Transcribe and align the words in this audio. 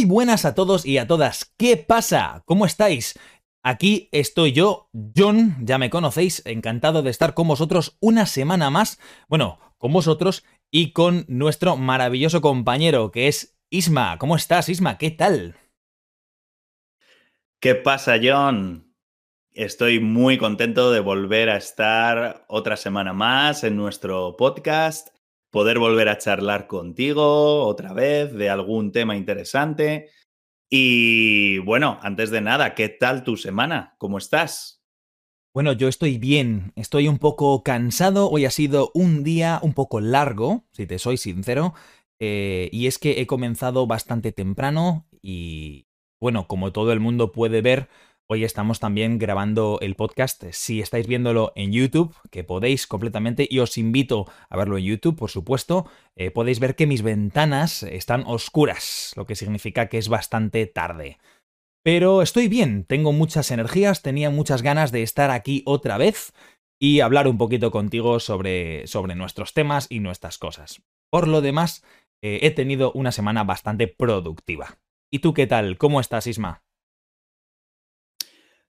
Muy 0.00 0.08
buenas 0.08 0.46
a 0.46 0.54
todos 0.54 0.86
y 0.86 0.96
a 0.96 1.06
todas. 1.06 1.52
¿Qué 1.58 1.76
pasa? 1.76 2.42
¿Cómo 2.46 2.64
estáis? 2.64 3.18
Aquí 3.62 4.08
estoy 4.12 4.52
yo, 4.52 4.88
John, 5.14 5.58
ya 5.60 5.76
me 5.76 5.90
conocéis, 5.90 6.40
encantado 6.46 7.02
de 7.02 7.10
estar 7.10 7.34
con 7.34 7.46
vosotros 7.46 7.98
una 8.00 8.24
semana 8.24 8.70
más. 8.70 8.98
Bueno, 9.28 9.58
con 9.76 9.92
vosotros 9.92 10.42
y 10.70 10.92
con 10.92 11.26
nuestro 11.28 11.76
maravilloso 11.76 12.40
compañero 12.40 13.10
que 13.10 13.28
es 13.28 13.58
Isma. 13.68 14.16
¿Cómo 14.16 14.36
estás, 14.36 14.70
Isma? 14.70 14.96
¿Qué 14.96 15.10
tal? 15.10 15.56
¿Qué 17.60 17.74
pasa, 17.74 18.14
John? 18.22 18.94
Estoy 19.52 20.00
muy 20.00 20.38
contento 20.38 20.92
de 20.92 21.00
volver 21.00 21.50
a 21.50 21.58
estar 21.58 22.46
otra 22.48 22.78
semana 22.78 23.12
más 23.12 23.64
en 23.64 23.76
nuestro 23.76 24.34
podcast, 24.38 25.10
poder 25.50 25.78
volver 25.78 26.08
a 26.08 26.18
charlar 26.18 26.66
contigo 26.66 27.66
otra 27.66 27.92
vez 27.92 28.32
de 28.32 28.50
algún 28.50 28.92
tema 28.92 29.16
interesante. 29.16 30.10
Y 30.68 31.58
bueno, 31.58 31.98
antes 32.02 32.30
de 32.30 32.40
nada, 32.40 32.74
¿qué 32.74 32.88
tal 32.88 33.24
tu 33.24 33.36
semana? 33.36 33.94
¿Cómo 33.98 34.18
estás? 34.18 34.80
Bueno, 35.52 35.72
yo 35.72 35.88
estoy 35.88 36.18
bien, 36.18 36.72
estoy 36.76 37.08
un 37.08 37.18
poco 37.18 37.64
cansado, 37.64 38.30
hoy 38.30 38.44
ha 38.44 38.52
sido 38.52 38.92
un 38.94 39.24
día 39.24 39.58
un 39.62 39.74
poco 39.74 40.00
largo, 40.00 40.64
si 40.70 40.86
te 40.86 41.00
soy 41.00 41.16
sincero, 41.16 41.74
eh, 42.20 42.68
y 42.70 42.86
es 42.86 42.98
que 42.98 43.20
he 43.20 43.26
comenzado 43.26 43.88
bastante 43.88 44.30
temprano 44.30 45.08
y 45.20 45.88
bueno, 46.20 46.46
como 46.46 46.70
todo 46.70 46.92
el 46.92 47.00
mundo 47.00 47.32
puede 47.32 47.62
ver, 47.62 47.88
Hoy 48.32 48.44
estamos 48.44 48.78
también 48.78 49.18
grabando 49.18 49.80
el 49.82 49.96
podcast. 49.96 50.44
Si 50.52 50.80
estáis 50.80 51.08
viéndolo 51.08 51.52
en 51.56 51.72
YouTube, 51.72 52.14
que 52.30 52.44
podéis 52.44 52.86
completamente, 52.86 53.44
y 53.50 53.58
os 53.58 53.76
invito 53.76 54.30
a 54.48 54.56
verlo 54.56 54.78
en 54.78 54.84
YouTube, 54.84 55.18
por 55.18 55.30
supuesto, 55.30 55.88
eh, 56.14 56.30
podéis 56.30 56.60
ver 56.60 56.76
que 56.76 56.86
mis 56.86 57.02
ventanas 57.02 57.82
están 57.82 58.22
oscuras, 58.28 59.12
lo 59.16 59.26
que 59.26 59.34
significa 59.34 59.88
que 59.88 59.98
es 59.98 60.08
bastante 60.08 60.64
tarde. 60.68 61.18
Pero 61.82 62.22
estoy 62.22 62.46
bien, 62.46 62.84
tengo 62.84 63.10
muchas 63.10 63.50
energías, 63.50 64.00
tenía 64.00 64.30
muchas 64.30 64.62
ganas 64.62 64.92
de 64.92 65.02
estar 65.02 65.32
aquí 65.32 65.64
otra 65.66 65.98
vez 65.98 66.32
y 66.80 67.00
hablar 67.00 67.26
un 67.26 67.36
poquito 67.36 67.72
contigo 67.72 68.20
sobre, 68.20 68.86
sobre 68.86 69.16
nuestros 69.16 69.54
temas 69.54 69.88
y 69.90 69.98
nuestras 69.98 70.38
cosas. 70.38 70.82
Por 71.10 71.26
lo 71.26 71.40
demás, 71.40 71.82
eh, 72.22 72.38
he 72.42 72.52
tenido 72.52 72.92
una 72.92 73.10
semana 73.10 73.42
bastante 73.42 73.88
productiva. 73.88 74.78
¿Y 75.12 75.18
tú 75.18 75.34
qué 75.34 75.48
tal? 75.48 75.78
¿Cómo 75.78 76.00
estás, 76.00 76.28
Isma? 76.28 76.62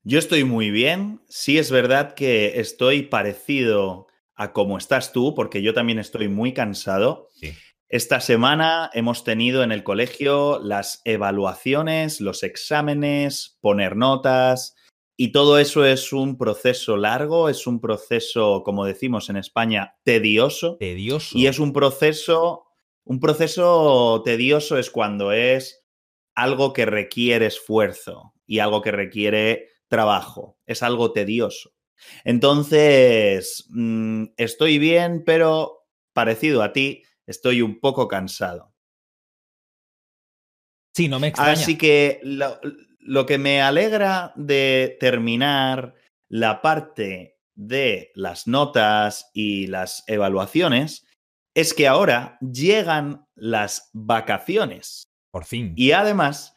Yo 0.04 0.18
estoy 0.18 0.44
muy 0.44 0.72
bien. 0.72 1.22
Sí 1.30 1.58
es 1.58 1.70
verdad 1.70 2.16
que 2.16 2.60
estoy 2.60 3.04
parecido 3.04 4.08
a 4.36 4.52
cómo 4.52 4.78
estás 4.78 5.14
tú, 5.14 5.36
porque 5.36 5.62
yo 5.62 5.74
también 5.74 6.00
estoy 6.00 6.28
muy 6.28 6.54
cansado. 6.54 7.28
Esta 7.88 8.20
semana 8.20 8.90
hemos 8.94 9.24
tenido 9.24 9.64
en 9.64 9.72
el 9.72 9.84
colegio 9.84 10.60
las 10.64 11.02
evaluaciones, 11.06 12.20
los 12.20 12.42
exámenes, 12.42 13.60
poner 13.62 13.96
notas, 13.96 14.76
y 15.18 15.32
todo 15.32 15.60
eso 15.60 15.86
es 15.86 16.14
un 16.14 16.36
proceso 16.36 16.98
largo, 16.98 17.48
es 17.48 17.68
un 17.68 17.80
proceso, 17.80 18.64
como 18.64 18.86
decimos 18.86 19.30
en 19.30 19.36
España, 19.36 19.98
tedioso. 20.04 20.78
Tedioso. 20.78 21.38
Y 21.38 21.46
es 21.46 21.60
un 21.60 21.74
proceso, 21.74 22.64
un 23.04 23.20
proceso 23.20 24.24
tedioso 24.26 24.80
es 24.80 24.90
cuando 24.90 25.32
es 25.32 25.86
algo 26.34 26.74
que 26.74 26.88
requiere 26.88 27.46
esfuerzo 27.46 28.34
y 28.48 28.60
algo 28.60 28.82
que 28.82 28.92
requiere 28.92 29.68
trabajo, 29.92 30.58
es 30.66 30.82
algo 30.82 31.12
tedioso. 31.12 31.74
Entonces, 32.24 33.68
mm, 33.70 34.28
estoy 34.38 34.80
bien, 34.80 35.24
pero 35.26 35.86
parecido 36.14 36.64
a 36.64 36.74
ti, 36.74 37.04
estoy 37.28 37.62
un 37.62 37.80
poco 37.80 38.08
cansado. 38.08 38.74
Sí, 40.96 41.08
no 41.08 41.20
me 41.20 41.28
extraña. 41.28 41.52
Así 41.52 41.78
que 41.78 42.20
lo, 42.24 42.60
lo 43.00 43.26
que 43.26 43.38
me 43.38 43.62
alegra 43.62 44.34
de 44.36 44.98
terminar 45.00 45.96
la 46.30 46.62
parte 46.62 47.38
de 47.54 48.12
las 48.16 48.48
notas 48.48 49.30
y 49.34 49.68
las 49.68 50.04
evaluaciones 50.08 51.06
es 51.54 51.74
que 51.74 51.88
ahora 51.88 52.38
llegan 52.40 53.28
las 53.36 53.90
vacaciones. 53.94 55.04
Por 55.32 55.44
fin. 55.44 55.74
Y 55.76 55.92
además, 55.92 56.56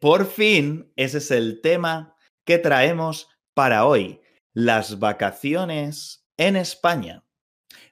por 0.00 0.26
fin, 0.26 0.92
ese 0.96 1.18
es 1.18 1.30
el 1.30 1.60
tema 1.60 2.16
¿Qué 2.48 2.56
traemos 2.56 3.28
para 3.52 3.84
hoy? 3.84 4.22
Las 4.54 4.98
vacaciones 4.98 6.26
en 6.38 6.56
España. 6.56 7.22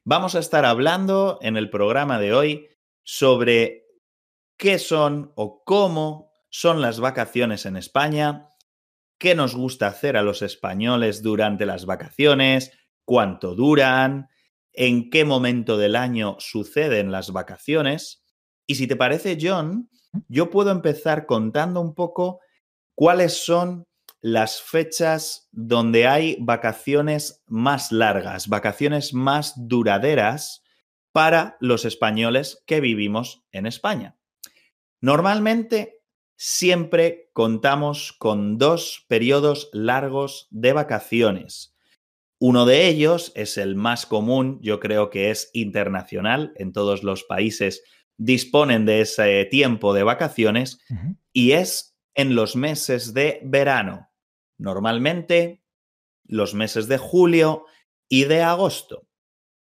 Vamos 0.03 0.35
a 0.35 0.39
estar 0.39 0.65
hablando 0.65 1.39
en 1.43 1.59
el 1.59 1.69
programa 1.69 2.19
de 2.19 2.33
hoy 2.33 2.69
sobre 3.05 3.85
qué 4.57 4.79
son 4.79 5.31
o 5.37 5.63
cómo 5.63 6.33
son 6.49 6.81
las 6.81 7.01
vacaciones 7.01 7.67
en 7.67 7.77
España, 7.77 8.49
qué 9.19 9.35
nos 9.35 9.55
gusta 9.55 9.89
hacer 9.89 10.17
a 10.17 10.23
los 10.23 10.41
españoles 10.41 11.23
durante 11.23 11.67
las 11.67 11.85
vacaciones, 11.85 12.73
cuánto 13.05 13.55
duran, 13.55 14.31
en 14.73 15.11
qué 15.11 15.27
momento 15.27 15.77
del 15.77 15.97
año 15.97 16.37
suceden 16.39 17.13
las 17.13 17.31
vacaciones. 17.31 18.25
Y 18.67 18.77
si 18.77 18.87
te 18.87 18.97
parece, 18.97 19.37
John, 19.39 19.91
yo 20.29 20.49
puedo 20.49 20.71
empezar 20.71 21.27
contando 21.27 21.83
un 21.83 21.95
poco 21.95 22.41
cuáles 22.95 23.45
son 23.45 23.86
las 24.21 24.61
fechas 24.61 25.49
donde 25.53 26.07
hay 26.07 26.37
vacaciones 26.41 27.43
más 27.47 27.93
largas, 27.93 28.49
vacaciones 28.49 29.15
más 29.15 29.55
duraderas 29.57 30.63
para 31.13 31.57
los 31.61 31.85
españoles 31.85 32.63
que 32.67 32.81
vivimos 32.81 33.45
en 33.53 33.67
España. 33.67 34.17
Normalmente 35.01 36.03
siempre 36.37 37.31
contamos 37.33 38.13
con 38.13 38.59
dos 38.59 39.05
periodos 39.09 39.71
largos 39.73 40.49
de 40.51 40.73
vacaciones. 40.73 41.75
Uno 42.39 42.67
de 42.67 42.87
ellos 42.87 43.33
es 43.35 43.57
el 43.57 43.77
más 43.77 44.05
común, 44.05 44.59
yo 44.61 44.79
creo 44.79 45.09
que 45.09 45.31
es 45.31 45.51
internacional, 45.55 46.53
en 46.57 46.73
todos 46.73 47.03
los 47.03 47.25
países 47.25 47.83
disponen 48.19 48.85
de 48.85 49.01
ese 49.01 49.47
tiempo 49.47 49.95
de 49.95 50.03
vacaciones, 50.03 50.79
y 51.33 51.53
es 51.53 51.96
en 52.17 52.35
los 52.35 52.57
meses 52.57 53.15
de 53.15 53.41
verano, 53.45 54.11
normalmente 54.59 55.63
los 56.25 56.55
meses 56.55 56.89
de 56.89 56.99
julio 56.99 57.67
y 58.09 58.25
de 58.25 58.43
agosto. 58.43 59.07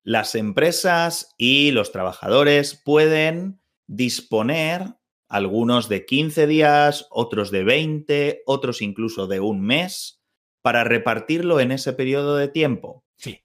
Las 0.02 0.34
empresas 0.34 1.34
y 1.38 1.70
los 1.70 1.92
trabajadores 1.92 2.74
pueden 2.74 3.62
disponer 3.86 4.96
algunos 5.28 5.88
de 5.88 6.04
15 6.04 6.46
días, 6.46 7.06
otros 7.10 7.50
de 7.50 7.64
20, 7.64 8.42
otros 8.44 8.82
incluso 8.82 9.28
de 9.28 9.40
un 9.40 9.62
mes, 9.62 10.20
para 10.60 10.84
repartirlo 10.84 11.60
en 11.60 11.72
ese 11.72 11.92
periodo 11.92 12.36
de 12.36 12.48
tiempo. 12.48 13.04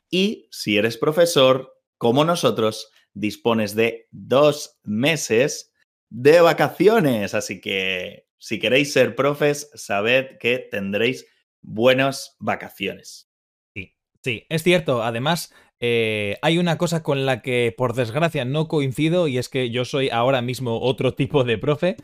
Y 0.10 0.48
si 0.52 0.78
eres 0.78 0.98
profesor, 0.98 1.74
como 1.98 2.26
nosotros, 2.26 2.92
dispones 3.14 3.76
de 3.76 4.08
dos 4.12 4.80
meses 4.84 5.72
de 6.10 6.42
vacaciones. 6.42 7.34
Así 7.34 7.62
que 7.62 8.27
si 8.40 8.60
queréis 8.60 8.94
ser 8.94 9.16
profes, 9.16 9.72
sabed 9.76 10.38
que 10.38 10.60
tendréis 10.60 11.28
buenas 11.62 12.36
vacaciones. 12.40 13.30
Sí, 13.76 13.96
sí, 14.24 14.46
es 14.50 14.64
cierto. 14.64 15.04
Además, 15.04 15.54
eh, 15.80 16.38
hay 16.42 16.58
una 16.58 16.78
cosa 16.78 17.04
con 17.04 17.26
la 17.26 17.42
que, 17.42 17.74
por 17.76 17.94
desgracia, 17.94 18.46
no 18.46 18.68
coincido 18.68 19.28
y 19.28 19.38
es 19.38 19.50
que 19.50 19.70
yo 19.70 19.86
soy 19.86 20.10
ahora 20.10 20.42
mismo 20.42 20.80
otro 20.82 21.14
tipo 21.14 21.44
de 21.44 21.58
profe 21.58 21.98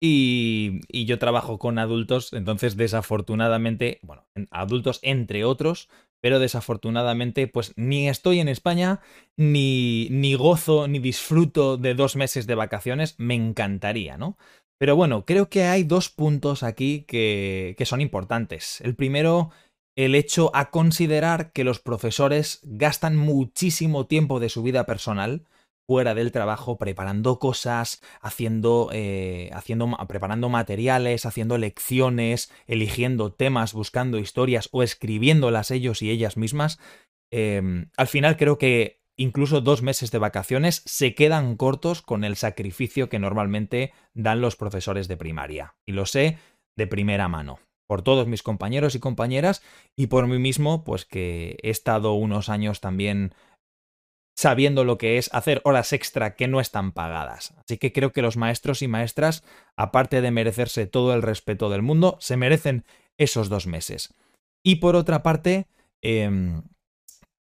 y, 0.00 0.80
y, 0.88 1.06
yo 1.06 1.18
trabajo 1.18 1.58
con 1.58 1.78
adultos, 1.78 2.34
entonces 2.34 2.76
desafortunadamente, 2.76 3.98
bueno, 4.02 4.26
adultos 4.50 5.00
entre 5.02 5.44
otros, 5.44 5.88
pero 6.20 6.38
desafortunadamente 6.38 7.46
pues 7.48 7.72
ni 7.76 8.08
estoy 8.08 8.40
en 8.40 8.48
España, 8.48 9.00
ni, 9.36 10.08
ni 10.10 10.34
gozo, 10.34 10.86
ni 10.86 10.98
disfruto 10.98 11.76
de 11.78 11.94
dos 11.94 12.16
meses 12.16 12.46
de 12.46 12.54
vacaciones, 12.54 13.14
me 13.18 13.34
encantaría, 13.34 14.18
¿no? 14.18 14.36
Pero 14.78 14.96
bueno, 14.96 15.24
creo 15.24 15.48
que 15.48 15.64
hay 15.64 15.84
dos 15.84 16.08
puntos 16.10 16.62
aquí 16.62 17.04
que, 17.08 17.74
que 17.78 17.86
son 17.86 18.00
importantes. 18.00 18.80
El 18.82 18.94
primero, 18.94 19.50
el 19.96 20.14
hecho 20.14 20.50
a 20.54 20.70
considerar 20.70 21.52
que 21.52 21.64
los 21.64 21.80
profesores 21.80 22.60
gastan 22.62 23.16
muchísimo 23.16 24.06
tiempo 24.06 24.40
de 24.40 24.50
su 24.50 24.62
vida 24.62 24.84
personal 24.84 25.46
fuera 25.86 26.14
del 26.14 26.32
trabajo 26.32 26.78
preparando 26.78 27.38
cosas, 27.38 28.02
haciendo, 28.20 28.90
eh, 28.92 29.50
haciendo, 29.52 29.96
preparando 30.08 30.48
materiales, 30.48 31.26
haciendo 31.26 31.58
lecciones, 31.58 32.52
eligiendo 32.66 33.32
temas, 33.32 33.72
buscando 33.72 34.18
historias 34.18 34.68
o 34.72 34.82
escribiéndolas 34.82 35.70
ellos 35.70 36.02
y 36.02 36.10
ellas 36.10 36.36
mismas. 36.36 36.78
Em, 37.30 37.90
al 37.96 38.08
final 38.08 38.36
creo 38.36 38.58
que 38.58 39.00
incluso 39.16 39.60
dos 39.60 39.82
meses 39.82 40.10
de 40.10 40.18
vacaciones 40.18 40.82
se 40.84 41.14
quedan 41.14 41.56
cortos 41.56 42.02
con 42.02 42.24
el 42.24 42.36
sacrificio 42.36 43.08
que 43.08 43.18
normalmente 43.18 43.92
dan 44.14 44.40
los 44.40 44.56
profesores 44.56 45.08
de 45.08 45.16
primaria. 45.16 45.74
Y 45.86 45.92
lo 45.92 46.06
sé 46.06 46.38
de 46.76 46.86
primera 46.86 47.28
mano. 47.28 47.58
Por 47.88 48.02
todos 48.02 48.26
mis 48.26 48.42
compañeros 48.42 48.94
y 48.94 49.00
compañeras 49.00 49.62
y 49.96 50.08
por 50.08 50.26
mí 50.26 50.38
mismo, 50.38 50.84
pues 50.84 51.04
que 51.04 51.56
he 51.62 51.70
estado 51.70 52.14
unos 52.14 52.48
años 52.48 52.80
también 52.80 53.32
sabiendo 54.36 54.84
lo 54.84 54.98
que 54.98 55.16
es 55.16 55.32
hacer 55.32 55.62
horas 55.64 55.92
extra 55.92 56.36
que 56.36 56.46
no 56.46 56.60
están 56.60 56.92
pagadas. 56.92 57.54
Así 57.56 57.78
que 57.78 57.92
creo 57.92 58.12
que 58.12 58.22
los 58.22 58.36
maestros 58.36 58.82
y 58.82 58.88
maestras, 58.88 59.44
aparte 59.76 60.20
de 60.20 60.30
merecerse 60.30 60.86
todo 60.86 61.14
el 61.14 61.22
respeto 61.22 61.70
del 61.70 61.82
mundo, 61.82 62.18
se 62.20 62.36
merecen 62.36 62.84
esos 63.16 63.48
dos 63.48 63.66
meses. 63.66 64.12
Y 64.62 64.76
por 64.76 64.94
otra 64.94 65.22
parte, 65.22 65.68
em, 66.02 66.62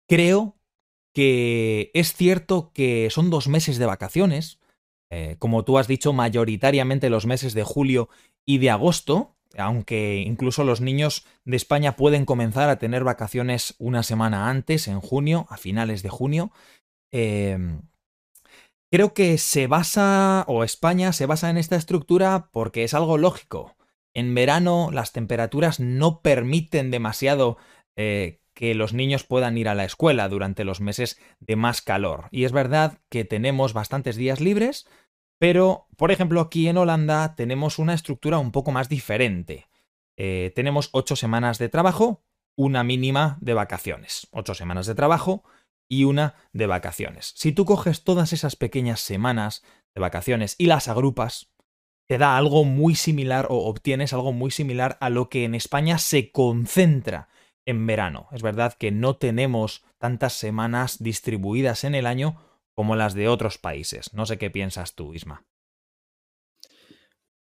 creo 0.08 0.57
que 1.18 1.90
es 1.94 2.12
cierto 2.12 2.70
que 2.72 3.08
son 3.10 3.28
dos 3.28 3.48
meses 3.48 3.76
de 3.78 3.86
vacaciones, 3.86 4.60
eh, 5.10 5.34
como 5.40 5.64
tú 5.64 5.76
has 5.76 5.88
dicho, 5.88 6.12
mayoritariamente 6.12 7.10
los 7.10 7.26
meses 7.26 7.54
de 7.54 7.64
julio 7.64 8.08
y 8.46 8.58
de 8.58 8.70
agosto, 8.70 9.34
aunque 9.56 10.18
incluso 10.24 10.62
los 10.62 10.80
niños 10.80 11.26
de 11.44 11.56
España 11.56 11.96
pueden 11.96 12.24
comenzar 12.24 12.68
a 12.68 12.78
tener 12.78 13.02
vacaciones 13.02 13.74
una 13.80 14.04
semana 14.04 14.48
antes, 14.48 14.86
en 14.86 15.00
junio, 15.00 15.48
a 15.50 15.56
finales 15.56 16.04
de 16.04 16.08
junio. 16.08 16.52
Em, 17.10 17.82
creo 18.88 19.12
que 19.12 19.38
se 19.38 19.66
basa, 19.66 20.44
o 20.46 20.62
España 20.62 21.12
se 21.12 21.26
basa 21.26 21.50
en 21.50 21.56
esta 21.56 21.74
estructura 21.74 22.48
porque 22.52 22.84
es 22.84 22.94
algo 22.94 23.18
lógico. 23.18 23.74
En 24.14 24.36
verano 24.36 24.90
las 24.92 25.10
temperaturas 25.10 25.80
no 25.80 26.22
permiten 26.22 26.92
demasiado 26.92 27.58
eh, 27.96 28.38
que 28.58 28.74
los 28.74 28.92
niños 28.92 29.22
puedan 29.22 29.56
ir 29.56 29.68
a 29.68 29.76
la 29.76 29.84
escuela 29.84 30.28
durante 30.28 30.64
los 30.64 30.80
meses 30.80 31.16
de 31.38 31.54
más 31.54 31.80
calor. 31.80 32.26
Y 32.32 32.42
es 32.42 32.50
verdad 32.50 32.98
que 33.08 33.24
tenemos 33.24 33.72
bastantes 33.72 34.16
días 34.16 34.40
libres, 34.40 34.84
pero, 35.38 35.86
por 35.96 36.10
ejemplo, 36.10 36.40
aquí 36.40 36.66
en 36.66 36.76
Holanda 36.76 37.36
tenemos 37.36 37.78
una 37.78 37.94
estructura 37.94 38.40
un 38.40 38.50
poco 38.50 38.72
más 38.72 38.88
diferente. 38.88 39.68
Eh, 40.16 40.50
tenemos 40.56 40.88
ocho 40.90 41.14
semanas 41.14 41.58
de 41.58 41.68
trabajo, 41.68 42.24
una 42.56 42.82
mínima 42.82 43.38
de 43.40 43.54
vacaciones. 43.54 44.26
Ocho 44.32 44.54
semanas 44.54 44.88
de 44.88 44.96
trabajo 44.96 45.44
y 45.88 46.02
una 46.02 46.34
de 46.52 46.66
vacaciones. 46.66 47.34
Si 47.36 47.52
tú 47.52 47.64
coges 47.64 48.02
todas 48.02 48.32
esas 48.32 48.56
pequeñas 48.56 48.98
semanas 48.98 49.62
de 49.94 50.00
vacaciones 50.00 50.56
y 50.58 50.66
las 50.66 50.88
agrupas, 50.88 51.52
te 52.08 52.18
da 52.18 52.36
algo 52.36 52.64
muy 52.64 52.96
similar 52.96 53.46
o 53.50 53.68
obtienes 53.68 54.12
algo 54.12 54.32
muy 54.32 54.50
similar 54.50 54.98
a 55.00 55.10
lo 55.10 55.28
que 55.28 55.44
en 55.44 55.54
España 55.54 55.98
se 55.98 56.32
concentra 56.32 57.28
en 57.68 57.86
verano. 57.86 58.28
Es 58.32 58.40
verdad 58.40 58.72
que 58.72 58.90
no 58.90 59.16
tenemos 59.16 59.84
tantas 59.98 60.32
semanas 60.32 61.02
distribuidas 61.02 61.84
en 61.84 61.94
el 61.94 62.06
año 62.06 62.42
como 62.72 62.96
las 62.96 63.12
de 63.12 63.28
otros 63.28 63.58
países. 63.58 64.14
No 64.14 64.24
sé 64.24 64.38
qué 64.38 64.50
piensas 64.50 64.94
tú, 64.94 65.12
Isma. 65.12 65.44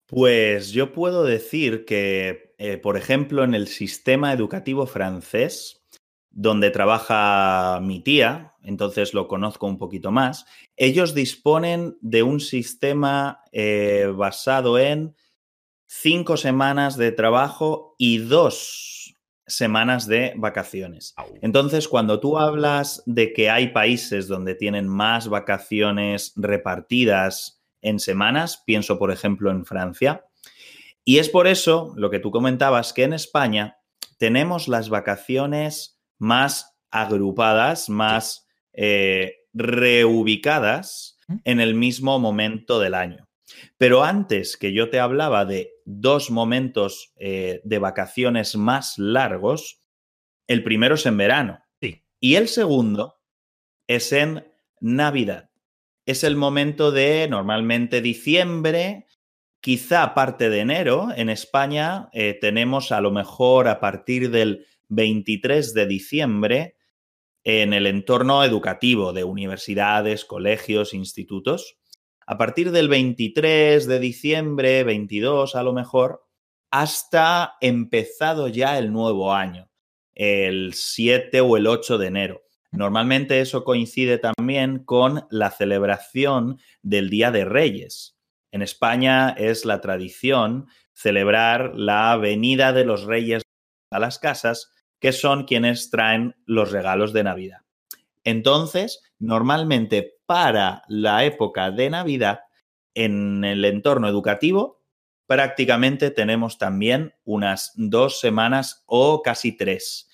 Pues 0.06 0.72
yo 0.72 0.92
puedo 0.92 1.24
decir 1.24 1.86
que, 1.86 2.54
eh, 2.58 2.78
por 2.78 2.98
ejemplo, 2.98 3.46
en 3.46 3.56
el 3.56 3.68
sistema 3.68 4.34
educativo 4.34 4.86
francés, 4.86 5.86
donde 6.30 6.72
trabaja 6.72 7.80
mi 7.82 8.02
tía, 8.02 8.54
entonces 8.64 9.14
lo 9.14 9.30
conozco 9.30 9.66
un 9.66 9.78
poquito 9.78 10.12
más, 10.12 10.46
ellos 10.76 11.14
disponen 11.14 11.98
de 12.02 12.24
un 12.24 12.42
sistema 12.42 13.44
eh, 13.54 14.12
basado 14.14 14.78
en 14.78 15.16
cinco 15.88 16.36
semanas 16.36 16.98
de 16.98 17.14
trabajo 17.14 17.96
y 17.98 18.18
dos 18.18 18.97
semanas 19.48 20.08
de 20.08 20.34
vacaciones. 20.36 21.16
Entonces, 21.42 21.88
cuando 21.88 22.20
tú 22.20 22.38
hablas 22.38 23.02
de 23.06 23.34
que 23.34 23.50
hay 23.50 23.70
países 23.70 24.28
donde 24.28 24.56
tienen 24.56 24.88
más 24.88 25.30
vacaciones 25.30 26.34
repartidas 26.36 27.64
en 27.82 28.00
semanas, 28.00 28.62
pienso 28.66 29.00
por 29.00 29.12
ejemplo 29.12 29.50
en 29.50 29.66
Francia, 29.66 30.26
y 31.06 31.20
es 31.20 31.30
por 31.30 31.48
eso 31.48 31.94
lo 31.96 32.10
que 32.10 32.20
tú 32.20 32.32
comentabas, 32.32 32.92
que 32.92 33.04
en 33.04 33.14
España 33.14 33.78
tenemos 34.18 34.68
las 34.68 34.90
vacaciones 34.90 36.02
más 36.18 36.76
agrupadas, 36.92 37.90
más 37.90 38.46
eh, 38.74 39.36
reubicadas 39.54 41.18
en 41.46 41.62
el 41.62 41.76
mismo 41.76 42.20
momento 42.20 42.80
del 42.80 42.94
año. 42.94 43.28
Pero 43.78 44.04
antes 44.04 44.58
que 44.58 44.74
yo 44.74 44.90
te 44.90 45.00
hablaba 45.00 45.46
de 45.46 45.72
dos 45.90 46.30
momentos 46.30 47.14
eh, 47.16 47.62
de 47.64 47.80
vacaciones 47.80 48.58
más 48.58 48.98
largos, 48.98 49.80
el 50.46 50.62
primero 50.62 50.96
es 50.96 51.06
en 51.06 51.18
verano. 51.18 51.60
Y 52.20 52.36
el 52.36 52.48
segundo 52.50 53.22
es 53.88 54.12
en 54.12 54.52
Navidad. 54.82 55.52
Es 56.06 56.24
el 56.24 56.36
momento 56.36 56.92
de 56.92 57.28
normalmente 57.30 58.02
diciembre, 58.02 59.06
quizá 59.62 60.14
parte 60.14 60.50
de 60.50 60.60
enero. 60.60 61.10
En 61.16 61.30
España 61.30 62.10
eh, 62.12 62.38
tenemos 62.42 62.92
a 62.92 63.00
lo 63.00 63.12
mejor 63.12 63.68
a 63.68 63.80
partir 63.80 64.30
del 64.30 64.66
23 64.90 65.74
de 65.74 65.86
diciembre 65.86 66.76
en 67.44 67.72
el 67.72 67.88
entorno 67.88 68.44
educativo 68.44 69.14
de 69.14 69.24
universidades, 69.24 70.26
colegios, 70.26 70.94
institutos 70.94 71.77
a 72.28 72.38
partir 72.38 72.72
del 72.72 72.90
23 72.90 73.88
de 73.88 74.00
diciembre, 74.00 74.84
22 74.84 75.56
a 75.56 75.64
lo 75.64 75.72
mejor, 75.72 76.28
hasta 76.70 77.56
empezado 77.62 78.50
ya 78.50 78.78
el 78.78 78.92
nuevo 78.92 79.34
año, 79.34 79.70
el 80.14 80.74
7 80.74 81.40
o 81.40 81.56
el 81.56 81.68
8 81.68 81.98
de 81.98 82.08
enero. 82.08 82.42
Normalmente 82.72 83.40
eso 83.40 83.64
coincide 83.64 84.18
también 84.18 84.84
con 84.84 85.26
la 85.32 85.52
celebración 85.52 86.60
del 86.82 87.10
Día 87.10 87.32
de 87.32 87.46
Reyes. 87.46 88.18
En 88.52 88.62
España 88.62 89.30
es 89.30 89.64
la 89.64 89.80
tradición 89.80 90.68
celebrar 90.94 91.76
la 91.76 92.18
venida 92.18 92.74
de 92.74 92.84
los 92.84 93.06
reyes 93.06 93.44
a 93.90 94.00
las 94.00 94.20
casas, 94.20 94.74
que 95.00 95.14
son 95.14 95.46
quienes 95.46 95.90
traen 95.90 96.36
los 96.46 96.72
regalos 96.74 97.14
de 97.14 97.24
Navidad. 97.24 97.67
Entonces, 98.28 99.02
normalmente 99.20 100.18
para 100.26 100.84
la 100.90 101.24
época 101.24 101.72
de 101.72 101.90
Navidad, 101.90 102.42
en 102.94 103.46
el 103.46 103.64
entorno 103.64 104.10
educativo, 104.10 104.84
prácticamente 105.28 106.12
tenemos 106.12 106.58
también 106.58 107.14
unas 107.24 107.72
dos 107.76 108.20
semanas 108.20 108.84
o 108.86 109.22
casi 109.22 109.56
tres. 109.56 110.10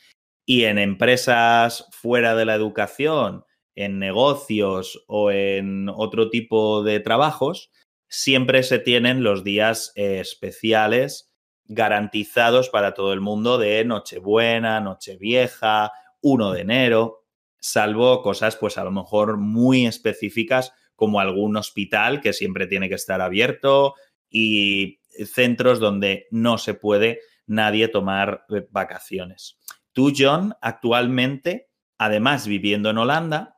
Y 0.45 0.65
en 0.65 0.77
empresas 0.77 1.88
fuera 1.89 2.36
de 2.36 2.45
la 2.45 2.54
educación, 2.54 3.45
en 3.74 3.98
negocios 3.98 5.04
o 5.07 5.31
en 5.31 5.89
otro 5.89 6.30
tipo 6.30 6.83
de 6.83 7.00
trabajos, 7.00 7.71
siempre 8.07 8.62
se 8.62 8.77
tienen 8.77 9.24
los 9.24 9.44
días 9.44 9.92
especiales 9.95 11.33
garantizados 11.65 12.69
para 12.69 12.94
todo 12.94 13.12
el 13.12 13.21
mundo 13.21 13.57
de 13.57 13.83
Nochebuena, 13.86 14.81
Nochevieja, 14.81 15.92
1 16.21 16.51
de 16.51 16.62
enero 16.62 17.23
salvo 17.63 18.22
cosas 18.22 18.58
pues 18.58 18.77
a 18.77 18.84
lo 18.84 18.91
mejor 18.91 19.38
muy 19.38 19.86
específicas 19.86 20.74
como 20.96 21.22
algún 21.22 21.55
hospital 21.55 22.20
que 22.20 22.34
siempre 22.34 22.67
tiene 22.67 22.89
que 22.89 22.96
estar 22.96 23.22
abierto 23.22 23.96
y 24.29 25.00
centros 25.34 25.79
donde 25.79 26.27
no 26.29 26.58
se 26.58 26.74
puede 26.74 27.22
nadie 27.48 27.88
tomar 27.88 28.46
eh, 28.50 28.67
vacaciones. 28.70 29.58
Tú, 29.93 30.12
John, 30.15 30.55
actualmente, 30.62 31.70
además 31.98 32.48
viviendo 32.48 32.89
en 32.89 32.98
Holanda, 32.98 33.55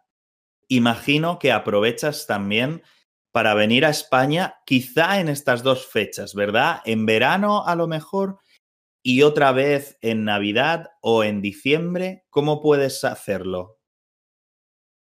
imagino 0.67 1.39
que 1.39 1.51
aprovechas 1.51 2.27
también 2.27 2.83
para 3.31 3.55
venir 3.55 3.85
a 3.85 3.89
España, 3.89 4.57
quizá 4.67 5.19
en 5.19 5.29
estas 5.29 5.63
dos 5.63 5.87
fechas, 5.87 6.35
¿verdad? 6.35 6.81
En 6.85 7.07
verano 7.07 7.65
a 7.65 7.75
lo 7.75 7.87
mejor 7.87 8.37
y 9.01 9.23
otra 9.23 9.51
vez 9.51 9.97
en 10.01 10.25
Navidad 10.25 10.91
o 11.01 11.23
en 11.23 11.41
diciembre. 11.41 12.23
¿Cómo 12.29 12.61
puedes 12.61 13.03
hacerlo? 13.03 13.74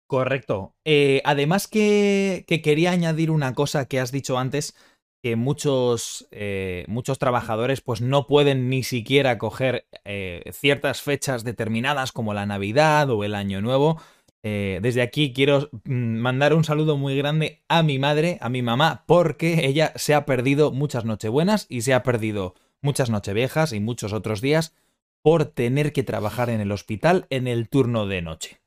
Correcto. 0.06 0.75
Eh, 0.84 1.23
además 1.25 1.66
que, 1.66 2.44
quería 2.62 2.90
añadir 2.90 3.30
una 3.30 3.54
cosa 3.54 3.87
que 3.87 4.00
has 4.00 4.12
dicho 4.12 4.38
antes, 4.38 4.76
que 5.23 5.37
muchos, 5.37 6.28
eh, 6.30 6.84
muchos 6.88 7.18
trabajadores 7.18 7.80
pues 7.80 8.02
no 8.02 8.26
pueden 8.26 8.68
ni 8.68 8.82
siquiera 8.82 9.38
coger 9.38 9.87
eh, 10.04 10.44
ciertas 10.52 11.00
fechas 11.00 11.44
determinadas 11.44 12.12
como 12.12 12.34
la 12.34 12.44
Navidad 12.44 13.08
o 13.11 13.25
el 13.25 13.34
Año 13.34 13.62
Nuevo. 13.62 14.00
desde 14.42 15.00
aquí 15.00 15.32
quiero 15.32 15.70
mm, 15.84 16.18
mandar 16.18 16.52
un 16.52 16.64
saludo 16.64 16.99
muy 16.99 17.16
grande 17.16 17.62
a 17.68 17.82
mi 17.82 17.99
madre, 17.99 18.37
a 18.42 18.50
mi 18.50 18.61
mamá, 18.61 19.04
porque 19.06 19.66
ella 19.66 19.92
se 19.96 20.14
ha 20.14 20.26
perdido 20.26 20.70
muchas 20.70 21.06
Nochebuenas 21.06 21.66
y 21.70 21.80
se 21.80 21.94
ha 21.94 22.02
perdido 22.02 22.54
muchas 22.82 23.08
Nocheviejas 23.08 23.73
y 23.73 23.80
muchos 23.80 24.12
otros 24.12 24.42
días 24.42 24.75
por 25.23 25.46
tener 25.46 25.94
que 25.94 26.02
trabajar 26.02 26.50
en 26.50 26.61
el 26.61 26.73
hospital 26.73 27.26
en 27.30 27.49
el 27.49 27.70
turno 27.70 28.06
de 28.06 28.20
noche 28.20 28.63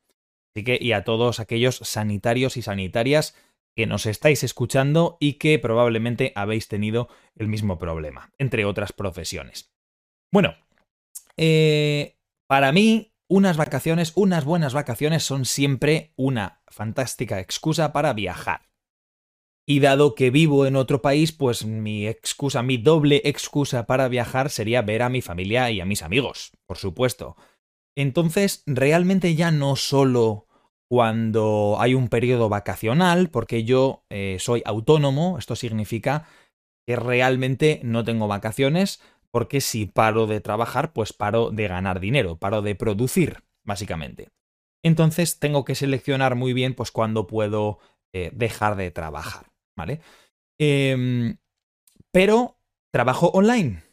y 0.65 0.91
a 0.91 1.03
todos 1.03 1.39
aquellos 1.39 1.77
sanitarios 1.77 2.57
y 2.57 2.61
sanitarias 2.61 3.35
que 3.75 3.85
nos 3.85 4.07
estáis 4.07 4.43
escuchando 4.43 5.17
y 5.19 5.33
que 5.33 5.59
probablemente 5.59 6.33
habéis 6.35 6.67
tenido 6.67 7.09
el 7.35 7.47
mismo 7.47 7.77
problema, 7.77 8.31
entre 8.39 8.65
otras 8.65 8.91
profesiones. 8.91 9.71
Bueno, 10.31 10.55
eh, 11.37 12.17
para 12.47 12.71
mí, 12.71 13.13
unas 13.29 13.55
vacaciones, 13.55 14.13
unas 14.15 14.45
buenas 14.45 14.73
vacaciones 14.73 15.23
son 15.23 15.45
siempre 15.45 16.13
una 16.15 16.61
fantástica 16.67 17.39
excusa 17.39 17.93
para 17.93 18.13
viajar. 18.13 18.61
Y 19.69 19.79
dado 19.81 20.15
que 20.15 20.31
vivo 20.31 20.65
en 20.65 20.75
otro 20.75 21.01
país, 21.01 21.31
pues 21.33 21.65
mi 21.65 22.07
excusa, 22.07 22.63
mi 22.63 22.77
doble 22.77 23.21
excusa 23.25 23.85
para 23.85 24.07
viajar 24.07 24.49
sería 24.49 24.81
ver 24.81 25.03
a 25.03 25.09
mi 25.09 25.21
familia 25.21 25.69
y 25.69 25.81
a 25.81 25.85
mis 25.85 26.01
amigos, 26.01 26.53
por 26.65 26.77
supuesto. 26.77 27.35
Entonces, 27.95 28.63
realmente 28.65 29.35
ya 29.35 29.51
no 29.51 29.75
solo 29.75 30.46
cuando 30.89 31.77
hay 31.79 31.93
un 31.93 32.07
periodo 32.07 32.49
vacacional, 32.49 33.29
porque 33.29 33.63
yo 33.63 34.05
eh, 34.09 34.37
soy 34.39 34.61
autónomo, 34.65 35.37
esto 35.37 35.55
significa 35.55 36.27
que 36.87 36.95
realmente 36.95 37.81
no 37.83 38.05
tengo 38.05 38.27
vacaciones, 38.27 39.01
porque 39.31 39.59
si 39.59 39.85
paro 39.85 40.27
de 40.27 40.39
trabajar, 40.39 40.93
pues 40.93 41.11
paro 41.11 41.51
de 41.51 41.67
ganar 41.67 41.99
dinero, 41.99 42.37
paro 42.37 42.61
de 42.61 42.75
producir, 42.75 43.43
básicamente. 43.65 44.29
Entonces 44.83 45.39
tengo 45.39 45.65
que 45.65 45.75
seleccionar 45.75 46.35
muy 46.35 46.53
bien, 46.53 46.73
pues, 46.73 46.91
cuándo 46.91 47.27
puedo 47.27 47.79
eh, 48.13 48.31
dejar 48.33 48.77
de 48.77 48.89
trabajar, 48.91 49.47
¿vale? 49.75 49.99
Em, 50.59 51.37
pero 52.13 52.57
trabajo 52.93 53.27
online, 53.27 53.83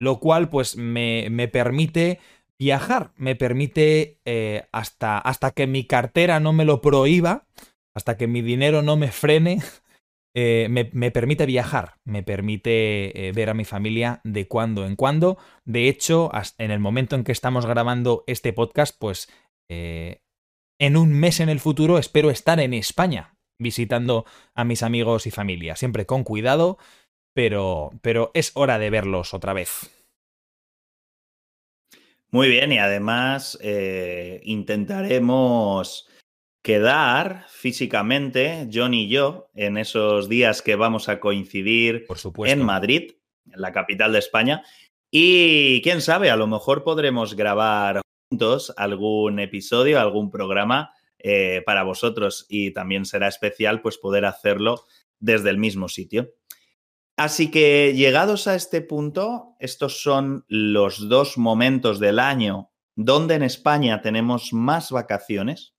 lo 0.00 0.20
cual, 0.20 0.48
pues, 0.48 0.76
me, 0.76 1.26
me 1.30 1.48
permite 1.48 2.20
viajar, 2.58 3.12
me 3.16 3.36
permite 3.36 4.20
eh, 4.24 4.66
hasta, 4.72 5.18
hasta 5.18 5.50
que 5.50 5.66
mi 5.66 5.86
cartera 5.86 6.40
no 6.40 6.52
me 6.52 6.64
lo 6.64 6.80
prohíba, 6.80 7.46
hasta 7.94 8.16
que 8.16 8.26
mi 8.26 8.42
dinero 8.42 8.82
no 8.82 8.96
me 8.96 9.10
frene, 9.10 9.60
eh, 10.34 10.68
me, 10.70 11.10
permite 11.10 11.46
viajar, 11.46 11.94
me 12.04 12.22
permite 12.22 13.28
eh, 13.28 13.32
ver 13.32 13.50
a 13.50 13.54
mi 13.54 13.64
familia 13.64 14.20
de 14.24 14.48
cuando 14.48 14.86
en 14.86 14.96
cuando. 14.96 15.38
De 15.64 15.88
hecho, 15.88 16.30
en 16.58 16.70
el 16.70 16.80
momento 16.80 17.16
en 17.16 17.24
que 17.24 17.32
estamos 17.32 17.66
grabando 17.66 18.24
este 18.26 18.52
podcast, 18.52 18.96
pues 18.98 19.28
en 19.68 20.96
un 20.96 21.12
mes 21.12 21.40
en 21.40 21.48
el 21.48 21.58
futuro 21.58 21.98
espero 21.98 22.30
estar 22.30 22.60
en 22.60 22.72
España 22.72 23.34
visitando 23.58 24.26
a 24.54 24.64
mis 24.64 24.82
amigos 24.82 25.26
y 25.26 25.30
familia, 25.30 25.74
siempre 25.74 26.06
con 26.06 26.22
cuidado, 26.22 26.78
pero, 27.34 27.90
pero 28.02 28.30
es 28.34 28.52
hora 28.54 28.78
de 28.78 28.90
verlos 28.90 29.34
otra 29.34 29.52
vez. 29.52 29.95
Muy 32.36 32.50
bien, 32.50 32.70
y 32.70 32.76
además 32.76 33.56
eh, 33.62 34.42
intentaremos 34.44 36.06
quedar 36.62 37.46
físicamente, 37.48 38.68
John 38.70 38.92
y 38.92 39.08
yo, 39.08 39.48
en 39.54 39.78
esos 39.78 40.28
días 40.28 40.60
que 40.60 40.76
vamos 40.76 41.08
a 41.08 41.18
coincidir 41.18 42.06
en 42.44 42.62
Madrid, 42.62 43.12
en 43.50 43.58
la 43.62 43.72
capital 43.72 44.12
de 44.12 44.18
España. 44.18 44.62
Y 45.10 45.80
quién 45.80 46.02
sabe, 46.02 46.28
a 46.28 46.36
lo 46.36 46.46
mejor 46.46 46.84
podremos 46.84 47.36
grabar 47.36 48.02
juntos 48.30 48.70
algún 48.76 49.40
episodio, 49.40 49.98
algún 49.98 50.30
programa 50.30 50.92
eh, 51.18 51.62
para 51.64 51.84
vosotros 51.84 52.44
y 52.50 52.70
también 52.72 53.06
será 53.06 53.28
especial 53.28 53.80
pues 53.80 53.96
poder 53.96 54.26
hacerlo 54.26 54.84
desde 55.20 55.48
el 55.48 55.56
mismo 55.56 55.88
sitio. 55.88 56.34
Así 57.16 57.50
que 57.50 57.94
llegados 57.94 58.46
a 58.46 58.54
este 58.54 58.82
punto, 58.82 59.56
estos 59.58 60.02
son 60.02 60.44
los 60.48 61.08
dos 61.08 61.38
momentos 61.38 61.98
del 61.98 62.18
año 62.18 62.70
donde 62.94 63.34
en 63.34 63.42
España 63.42 64.00
tenemos 64.02 64.52
más 64.52 64.90
vacaciones. 64.90 65.74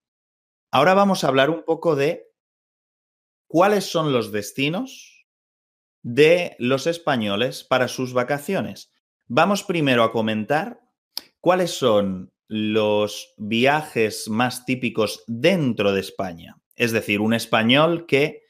Ahora 0.72 0.94
vamos 0.96 1.24
a 1.24 1.28
hablar 1.28 1.50
un 1.50 1.64
poco 1.64 1.96
de 1.96 2.28
cuáles 3.48 3.86
son 3.86 4.14
los 4.14 4.32
destinos 4.32 5.28
de 6.04 6.56
los 6.60 6.88
españoles 6.88 7.64
para 7.64 7.88
sus 7.88 8.14
vacaciones. 8.14 8.92
Vamos 9.28 9.64
primero 9.64 10.04
a 10.04 10.12
comentar 10.12 10.82
cuáles 11.40 11.72
son 11.72 12.32
los 12.48 13.34
viajes 13.38 14.30
más 14.30 14.66
típicos 14.66 15.24
dentro 15.28 15.92
de 15.92 16.02
España. 16.02 16.58
Es 16.76 16.92
decir, 16.92 17.20
un 17.20 17.34
español 17.34 18.06
que 18.06 18.47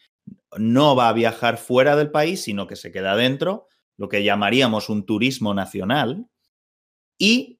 no 0.58 0.96
va 0.96 1.10
a 1.10 1.14
viajar 1.14 1.58
fuera 1.58 1.96
del 1.96 2.12
país, 2.12 2.44
sino 2.44 2.68
que 2.68 2.76
se 2.76 2.92
queda 2.92 3.16
dentro, 3.16 3.68
lo 3.98 4.10
que 4.10 4.24
llamaríamos 4.24 4.90
un 4.90 5.06
turismo 5.06 5.54
nacional. 5.54 6.28
Y 7.18 7.60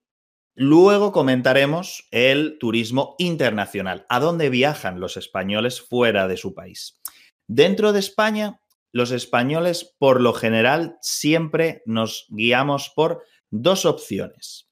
luego 0.56 1.12
comentaremos 1.12 2.08
el 2.12 2.58
turismo 2.60 3.16
internacional, 3.18 4.06
a 4.10 4.20
dónde 4.20 4.50
viajan 4.50 5.00
los 5.00 5.18
españoles 5.18 5.82
fuera 5.82 6.28
de 6.28 6.38
su 6.38 6.54
país. 6.54 7.02
Dentro 7.48 7.94
de 7.94 8.00
España, 8.00 8.62
los 8.92 9.12
españoles 9.12 9.96
por 10.00 10.22
lo 10.22 10.34
general 10.34 10.98
siempre 11.02 11.82
nos 11.86 12.26
guiamos 12.30 12.92
por 12.96 13.24
dos 13.50 13.86
opciones. 13.86 14.70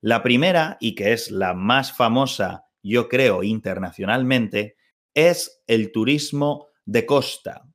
La 0.00 0.22
primera, 0.22 0.76
y 0.80 0.94
que 0.94 1.12
es 1.12 1.30
la 1.30 1.54
más 1.54 1.96
famosa, 1.96 2.66
yo 2.82 3.08
creo, 3.08 3.42
internacionalmente, 3.42 4.76
es 5.14 5.62
el 5.66 5.90
turismo 5.90 6.67
de 6.88 7.04
costa. 7.04 7.68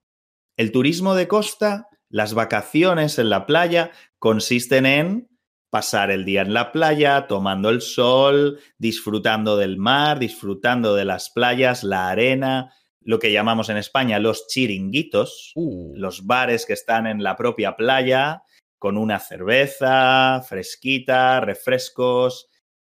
El 0.57 0.71
turismo 0.71 1.13
de 1.13 1.27
costa, 1.27 1.87
las 2.09 2.33
vacaciones 2.33 3.19
en 3.19 3.29
la 3.29 3.45
playa, 3.45 3.91
consisten 4.17 4.87
en 4.87 5.29
pasar 5.69 6.09
el 6.09 6.25
día 6.25 6.41
en 6.41 6.53
la 6.53 6.71
playa, 6.71 7.27
tomando 7.27 7.69
el 7.69 7.81
sol, 7.81 8.59
disfrutando 8.79 9.55
del 9.55 9.77
mar, 9.77 10.17
disfrutando 10.17 10.95
de 10.95 11.05
las 11.05 11.29
playas, 11.29 11.83
la 11.83 12.09
arena, 12.09 12.73
lo 13.01 13.19
que 13.19 13.31
llamamos 13.31 13.69
en 13.69 13.77
España 13.77 14.17
los 14.17 14.47
chiringuitos, 14.47 15.51
uh. 15.55 15.93
los 15.95 16.25
bares 16.25 16.65
que 16.65 16.73
están 16.73 17.05
en 17.05 17.21
la 17.21 17.35
propia 17.35 17.75
playa, 17.75 18.41
con 18.79 18.97
una 18.97 19.19
cerveza 19.19 20.41
fresquita, 20.47 21.39
refrescos. 21.39 22.47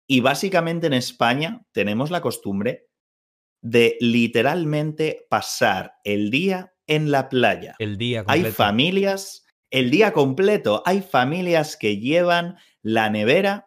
Y 0.06 0.20
básicamente 0.20 0.86
en 0.86 0.94
España 0.94 1.62
tenemos 1.72 2.12
la 2.12 2.20
costumbre 2.20 2.86
de 3.64 3.96
literalmente 3.98 5.26
pasar 5.30 5.94
el 6.04 6.30
día 6.30 6.74
en 6.86 7.10
la 7.10 7.30
playa. 7.30 7.74
El 7.78 7.96
día 7.96 8.22
completo. 8.22 8.46
Hay 8.46 8.52
familias, 8.52 9.46
el 9.70 9.90
día 9.90 10.12
completo, 10.12 10.82
hay 10.84 11.00
familias 11.00 11.78
que 11.78 11.96
llevan 11.96 12.58
la 12.82 13.08
nevera 13.08 13.66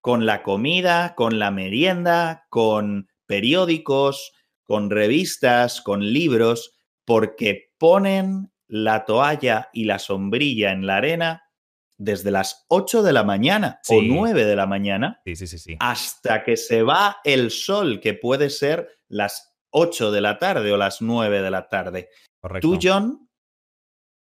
con 0.00 0.24
la 0.24 0.44
comida, 0.44 1.16
con 1.16 1.40
la 1.40 1.50
merienda, 1.50 2.46
con 2.48 3.08
periódicos, 3.26 4.32
con 4.62 4.88
revistas, 4.88 5.80
con 5.80 6.12
libros, 6.12 6.72
porque 7.04 7.72
ponen 7.76 8.52
la 8.68 9.04
toalla 9.04 9.68
y 9.72 9.84
la 9.84 9.98
sombrilla 9.98 10.70
en 10.70 10.86
la 10.86 10.98
arena 10.98 11.43
desde 11.98 12.30
las 12.30 12.66
8 12.68 13.02
de 13.02 13.12
la 13.12 13.24
mañana 13.24 13.80
o 13.88 14.02
9 14.02 14.44
de 14.44 14.56
la 14.56 14.66
mañana 14.66 15.22
hasta 15.78 16.42
que 16.44 16.56
se 16.56 16.82
va 16.82 17.18
el 17.24 17.50
sol, 17.50 18.00
que 18.00 18.14
puede 18.14 18.50
ser 18.50 18.88
las 19.08 19.56
8 19.70 20.10
de 20.10 20.20
la 20.20 20.38
tarde 20.38 20.72
o 20.72 20.76
las 20.76 21.00
9 21.02 21.42
de 21.42 21.50
la 21.50 21.68
tarde. 21.68 22.08
Tú, 22.60 22.78
John, 22.82 23.28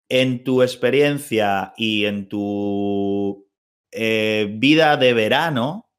en 0.08 0.44
tu 0.44 0.62
experiencia 0.62 1.72
y 1.76 2.04
en 2.04 2.28
tu 2.28 3.48
eh, 3.92 4.48
vida 4.58 4.96
de 4.96 5.14
verano, 5.14 5.90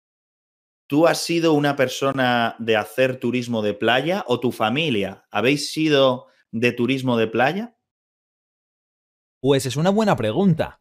¿tú 0.87 1.07
has 1.07 1.19
sido 1.19 1.53
una 1.53 1.75
persona 1.75 2.55
de 2.59 2.75
hacer 2.75 3.19
turismo 3.19 3.61
de 3.61 3.73
playa 3.73 4.23
o 4.27 4.39
tu 4.39 4.51
familia? 4.51 5.25
¿Habéis 5.31 5.71
sido 5.71 6.27
de 6.51 6.73
turismo 6.73 7.17
de 7.17 7.27
playa? 7.27 7.77
Pues 9.41 9.65
es 9.65 9.75
una 9.75 9.89
buena 9.89 10.15
pregunta. 10.15 10.80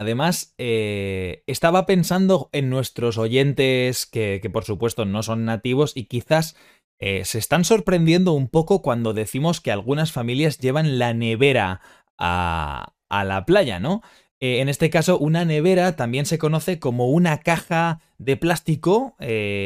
Además, 0.00 0.54
eh, 0.56 1.42
estaba 1.46 1.84
pensando 1.84 2.48
en 2.52 2.70
nuestros 2.70 3.18
oyentes 3.18 4.06
que, 4.06 4.40
por 4.50 4.64
supuesto 4.64 5.04
no 5.04 5.22
son 5.22 5.44
nativos 5.44 5.92
y 5.94 6.04
quizás 6.04 6.56
eh, 6.98 7.26
se 7.26 7.38
están 7.38 7.66
sorprendiendo 7.66 8.32
un 8.32 8.48
poco 8.48 8.80
cuando 8.80 9.12
decimos 9.12 9.60
que 9.60 9.70
algunas 9.70 10.10
familias 10.10 10.56
llevan 10.56 10.98
la 10.98 11.12
nevera 11.12 11.82
a, 12.16 12.94
la 13.10 13.44
playa, 13.44 13.78
¿no? 13.78 14.00
Eh, 14.40 14.60
en 14.60 14.70
este 14.70 14.88
caso, 14.88 15.18
una 15.18 15.44
nevera 15.44 15.96
también 15.96 16.24
se 16.24 16.38
conoce 16.38 16.78
como 16.78 17.10
una 17.10 17.40
caja 17.40 18.00
de 18.16 18.38
plástico, 18.38 19.16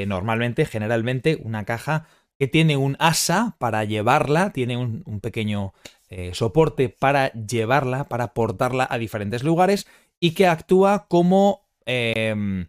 normalmente, 0.09 0.65
generalmente, 0.65 1.39
una 1.45 1.65
caja 1.65 2.09
que 2.41 2.49
tiene 2.49 2.77
un 2.77 2.97
asa 2.99 3.55
para 3.61 3.85
llevarla, 3.85 4.53
tiene 4.53 4.77
un 4.79 5.21
pequeño 5.21 5.75
soporte 6.33 6.89
para 6.89 7.33
llevarla, 7.33 8.05
para 8.09 8.35
portarla 8.35 8.87
a 8.89 8.99
diferentes 8.99 9.45
lugares 9.45 9.87
y 10.25 10.31
que 10.31 10.47
actúa 10.47 11.07
como 11.07 11.69
em, 11.85 12.69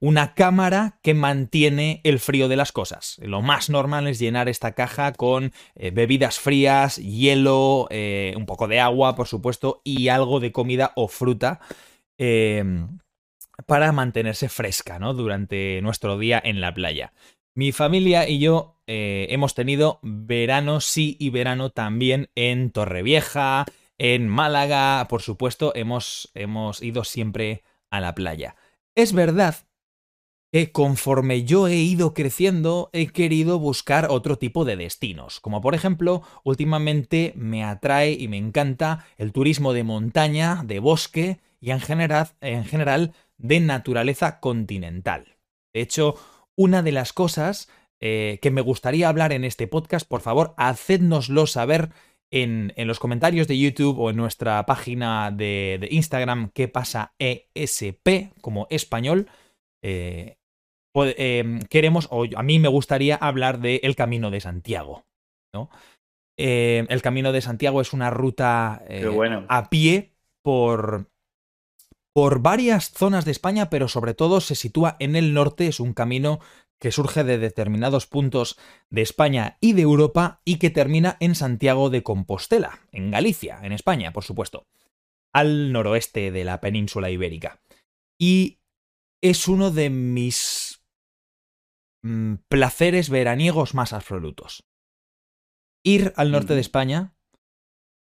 una 0.00 0.34
cámara 0.34 0.98
que 1.02 1.14
mantiene 1.14 2.02
el 2.04 2.18
frío 2.18 2.46
de 2.46 2.56
las 2.56 2.72
cosas. 2.72 3.16
Lo 3.22 3.40
más 3.40 3.70
normal 3.70 4.06
es 4.06 4.18
llenar 4.18 4.50
esta 4.50 4.72
caja 4.72 5.14
con 5.14 5.54
eh, 5.76 5.92
bebidas 5.92 6.38
frías, 6.38 6.96
hielo, 6.96 7.86
eh, 7.88 8.34
un 8.36 8.44
poco 8.44 8.68
de 8.68 8.80
agua, 8.80 9.16
por 9.16 9.28
supuesto, 9.28 9.80
y 9.82 10.08
algo 10.08 10.40
de 10.40 10.52
comida 10.52 10.92
o 10.94 11.08
fruta. 11.08 11.60
Em, 12.18 12.98
para 13.64 13.92
mantenerse 13.92 14.50
fresca, 14.50 14.98
¿no? 14.98 15.14
Durante 15.14 15.80
nuestro 15.80 16.18
día 16.18 16.38
en 16.44 16.60
la 16.60 16.74
playa. 16.74 17.14
Mi 17.54 17.72
familia 17.72 18.28
y 18.28 18.40
yo 18.40 18.76
eh, 18.86 19.26
hemos 19.30 19.54
tenido 19.54 20.00
verano 20.02 20.82
sí 20.82 21.16
y 21.18 21.30
verano 21.30 21.70
también 21.70 22.28
en 22.34 22.70
Torrevieja, 22.70 23.64
en 24.02 24.28
Málaga, 24.28 25.06
por 25.10 25.20
supuesto, 25.20 25.74
hemos, 25.76 26.30
hemos 26.32 26.82
ido 26.82 27.04
siempre 27.04 27.64
a 27.90 28.00
la 28.00 28.14
playa. 28.14 28.56
Es 28.94 29.12
verdad 29.12 29.56
que 30.50 30.72
conforme 30.72 31.44
yo 31.44 31.68
he 31.68 31.76
ido 31.76 32.14
creciendo, 32.14 32.88
he 32.94 33.08
querido 33.08 33.58
buscar 33.58 34.06
otro 34.08 34.38
tipo 34.38 34.64
de 34.64 34.76
destinos, 34.76 35.38
como 35.38 35.60
por 35.60 35.74
ejemplo, 35.74 36.22
últimamente 36.44 37.34
me 37.36 37.62
atrae 37.62 38.12
y 38.12 38.26
me 38.26 38.38
encanta 38.38 39.04
el 39.18 39.32
turismo 39.32 39.74
de 39.74 39.84
montaña, 39.84 40.62
de 40.64 40.78
bosque 40.78 41.40
y 41.60 41.70
en 41.70 41.80
general, 41.80 42.28
en 42.40 42.64
general 42.64 43.12
de 43.36 43.60
naturaleza 43.60 44.40
continental. 44.40 45.36
De 45.74 45.82
hecho, 45.82 46.14
una 46.56 46.82
de 46.82 46.92
las 46.92 47.12
cosas 47.12 47.68
eh, 48.00 48.38
que 48.40 48.50
me 48.50 48.62
gustaría 48.62 49.10
hablar 49.10 49.34
en 49.34 49.44
este 49.44 49.66
podcast, 49.66 50.08
por 50.08 50.22
favor, 50.22 50.54
hacednoslo 50.56 51.46
saber 51.46 51.90
en, 52.30 52.72
los 52.76 52.98
comentarios 52.98 53.48
de 53.48 53.58
YouTube 53.58 53.98
o 53.98 54.10
en 54.10 54.16
nuestra 54.16 54.64
página 54.66 55.30
de, 55.30 55.88
Instagram, 55.90 56.50
que 56.50 56.68
pasa 56.68 57.14
ESP 57.18 58.32
como 58.40 58.66
español. 58.70 59.28
Eh, 59.82 60.36
em, 60.94 61.60
queremos, 61.62 62.08
o 62.10 62.24
a 62.36 62.42
mí 62.42 62.58
me 62.58 62.68
gustaría 62.68 63.16
hablar 63.16 63.60
de 63.60 63.80
El 63.82 63.96
Camino 63.96 64.30
de 64.30 64.40
Santiago. 64.40 65.04
¿no? 65.54 65.70
Eh, 66.38 66.86
el 66.88 67.02
Camino 67.02 67.32
de 67.32 67.40
Santiago 67.40 67.80
es 67.80 67.92
una 67.92 68.10
ruta 68.10 68.82
a 69.48 69.70
pie 69.70 70.12
por, 70.42 71.10
por 72.14 72.40
varias 72.40 72.90
zonas 72.90 73.24
de 73.24 73.32
España, 73.32 73.70
pero 73.70 73.88
sobre 73.88 74.14
todo 74.14 74.40
se 74.40 74.54
sitúa 74.54 74.96
en 75.00 75.16
el 75.16 75.34
norte, 75.34 75.66
es 75.66 75.80
un 75.80 75.92
camino 75.92 76.40
que 76.80 76.90
surge 76.90 77.22
de 77.24 77.38
determinados 77.38 78.06
puntos 78.06 78.58
de 78.88 79.02
España 79.02 79.58
y 79.60 79.74
de 79.74 79.82
Europa 79.82 80.40
y 80.44 80.56
que 80.56 80.70
termina 80.70 81.16
en 81.20 81.34
Santiago 81.34 81.90
de 81.90 82.02
Compostela, 82.02 82.80
en 82.90 83.10
Galicia, 83.10 83.60
en 83.62 83.72
España, 83.72 84.12
por 84.12 84.24
supuesto, 84.24 84.66
al 85.32 85.72
noroeste 85.72 86.30
de 86.30 86.44
la 86.44 86.60
península 86.60 87.10
ibérica. 87.10 87.60
Y 88.18 88.60
es 89.22 89.46
uno 89.46 89.70
de 89.70 89.90
mis 89.90 90.82
mm, 92.02 92.36
placeres 92.48 93.10
veraniegos 93.10 93.74
más 93.74 93.92
absolutos. 93.92 94.64
Ir 95.84 96.12
al 96.16 96.32
norte 96.32 96.54
de 96.54 96.60
España, 96.60 97.14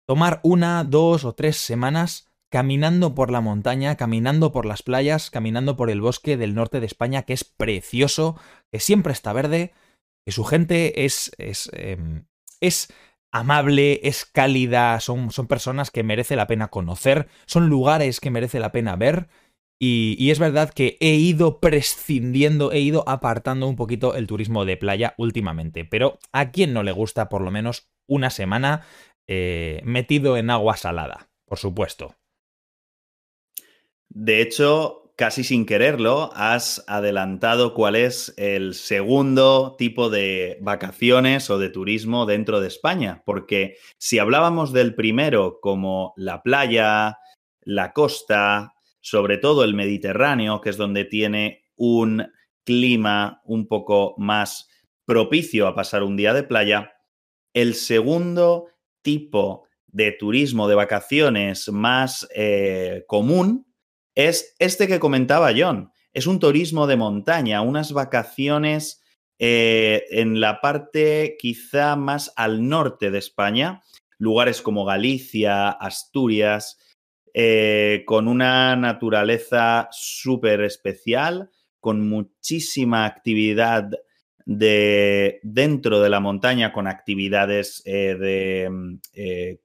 tomar 0.07 0.39
una, 0.43 0.83
dos 0.83 1.25
o 1.25 1.33
tres 1.33 1.57
semanas 1.57 2.32
caminando 2.53 3.15
por 3.15 3.31
la 3.31 3.41
montaña, 3.41 3.95
caminando 3.95 4.51
por 4.51 4.67
las 4.67 4.83
playas, 4.83 5.31
caminando 5.31 5.75
por 5.75 5.89
el 5.89 6.01
bosque 6.01 6.37
del 6.37 6.53
norte 6.53 6.79
de 6.79 6.85
España, 6.85 7.23
que 7.23 7.33
es 7.33 7.43
precioso, 7.43 8.39
que 8.71 8.79
siempre 8.79 9.11
está 9.11 9.33
verde, 9.33 9.73
que 10.23 10.31
su 10.31 10.43
gente 10.43 11.03
es, 11.03 11.31
es, 11.39 11.71
em, 11.73 12.27
es 12.61 12.93
amable, 13.31 14.01
es 14.03 14.25
cálida, 14.25 14.99
son, 14.99 15.31
son, 15.31 15.47
personas 15.47 15.89
que 15.89 16.03
merece 16.03 16.35
la 16.35 16.45
pena 16.45 16.67
conocer, 16.67 17.27
son 17.47 17.69
lugares 17.69 18.19
que 18.19 18.29
merece 18.29 18.59
la 18.59 18.71
pena 18.71 18.95
ver. 18.97 19.29
Y, 19.81 20.15
y, 20.19 20.29
es 20.29 20.37
verdad 20.37 20.69
que 20.69 20.95
he 20.99 21.15
ido 21.15 21.59
prescindiendo, 21.59 22.71
he 22.71 22.81
ido 22.81 23.03
apartando 23.09 23.67
un 23.67 23.75
poquito 23.75 24.13
el 24.13 24.27
turismo 24.27 24.63
de 24.63 24.77
playa 24.77 25.15
últimamente. 25.17 25.85
Pero 25.85 26.19
a 26.31 26.51
quién 26.51 26.71
no 26.71 26.83
le 26.83 26.91
gusta 26.91 27.29
por 27.29 27.41
lo 27.41 27.49
menos 27.49 27.89
una 28.07 28.29
semana 28.29 28.85
eh, 29.27 29.81
metido 29.85 30.37
en 30.37 30.51
agua 30.51 30.77
salada, 30.77 31.31
por 31.47 31.57
supuesto. 31.57 32.15
De 34.15 34.41
hecho, 34.41 35.11
casi 35.15 35.43
sin 35.43 35.65
quererlo, 35.65 36.29
has 36.35 36.83
adelantado 36.87 37.73
cuál 37.73 37.95
es 37.95 38.31
el 38.37 38.75
segundo 38.75 39.75
tipo 39.75 40.11
de 40.11 40.59
vacaciones 40.61 41.49
o 41.49 41.57
de 41.57 41.69
turismo 41.69 42.27
dentro 42.27 42.61
de 42.61 42.67
España, 42.67 43.23
porque 43.25 43.77
si 43.97 44.19
hablábamos 44.19 44.71
del 44.71 44.93
primero 44.93 45.57
como 45.61 46.13
la 46.15 46.43
playa, 46.43 47.17
la 47.61 47.91
costa, 47.91 48.75
sobre 49.01 49.39
todo 49.39 49.63
el 49.63 49.73
Mediterráneo, 49.73 50.61
que 50.61 50.69
es 50.69 50.77
donde 50.77 51.05
tiene 51.05 51.65
un 51.75 52.27
clima 52.63 53.41
un 53.45 53.67
poco 53.67 54.13
más 54.19 54.69
propicio 55.05 55.67
a 55.67 55.73
pasar 55.73 56.03
un 56.03 56.15
día 56.15 56.35
de 56.35 56.43
playa, 56.43 56.93
el 57.53 57.73
segundo 57.73 58.67
tipo 59.01 59.67
de 59.87 60.11
turismo 60.11 60.67
de 60.67 60.75
vacaciones 60.75 61.69
más 61.69 62.27
eh, 62.35 63.03
común 63.07 63.72
es 64.15 64.55
este 64.59 64.87
que 64.87 64.99
comentaba 64.99 65.53
John. 65.55 65.91
Es 66.13 66.27
un 66.27 66.39
turismo 66.39 66.85
de 66.87 66.95
montaña, 66.95 67.61
unas 67.61 67.91
vacaciones 67.91 69.03
eh, 69.39 70.05
en 70.11 70.39
la 70.39 70.61
parte 70.61 71.35
quizá 71.39 71.95
más 71.95 72.31
al 72.35 72.67
norte 72.67 73.09
de 73.09 73.17
España, 73.17 73.81
lugares 74.17 74.61
como 74.61 74.85
Galicia, 74.85 75.69
Asturias, 75.69 76.77
eh, 77.33 78.03
con 78.05 78.27
una 78.27 78.75
naturaleza 78.75 79.89
súper 79.91 80.61
especial, 80.61 81.49
con 81.79 82.07
muchísima 82.07 83.05
actividad 83.05 83.89
de, 84.45 85.39
dentro 85.41 85.99
de 85.99 86.09
la 86.09 86.19
montaña, 86.19 86.71
con 86.71 86.85
actividades 86.85 87.81
eh, 87.85 88.15
de 88.15 89.59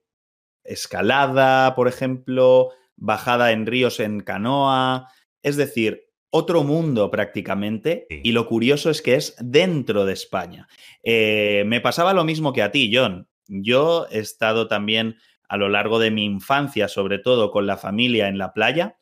escalada, 0.65 1.75
por 1.75 1.89
ejemplo, 1.89 2.71
bajada 2.99 3.53
en 3.53 3.67
ríos 3.67 4.01
en 4.01 4.21
canoa, 4.21 5.09
es 5.43 5.57
decir, 5.57 6.09
otro 6.31 6.63
mundo 6.63 7.11
prácticamente, 7.11 8.07
y 8.11 8.33
lo 8.33 8.47
curioso 8.47 8.91
es 8.91 9.01
que 9.01 9.15
es 9.15 9.35
dentro 9.41 10.05
de 10.05 10.13
España. 10.13 10.69
Eh, 11.03 11.65
me 11.67 11.81
pasaba 11.81 12.13
lo 12.13 12.25
mismo 12.25 12.53
que 12.53 12.63
a 12.63 12.71
ti, 12.71 12.91
John. 12.93 13.29
Yo 13.47 14.07
he 14.11 14.19
estado 14.19 14.69
también 14.69 15.17
a 15.49 15.57
lo 15.57 15.71
largo 15.71 15.99
de 15.99 16.11
mi 16.11 16.25
infancia, 16.25 16.89
sobre 16.89 17.19
todo 17.19 17.51
con 17.51 17.67
la 17.67 17.79
familia 17.79 18.29
en 18.29 18.37
la 18.37 18.53
playa, 18.53 18.99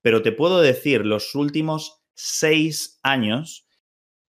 pero 0.00 0.22
te 0.22 0.32
puedo 0.32 0.62
decir, 0.62 1.04
los 1.04 1.34
últimos 1.34 2.02
seis 2.14 2.98
años, 3.02 3.66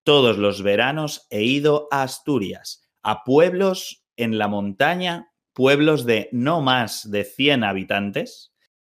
todos 0.04 0.38
los 0.38 0.62
veranos 0.62 1.28
he 1.30 1.44
ido 1.44 1.88
a 1.92 2.04
Asturias, 2.04 2.90
a 3.02 3.24
pueblos 3.24 4.06
en 4.18 4.38
la 4.38 4.50
montaña, 4.50 5.32
pueblos 5.54 6.06
de 6.06 6.28
no 6.34 6.62
más 6.62 7.10
de 7.10 7.24
100 7.24 7.64
habitantes, 7.64 8.51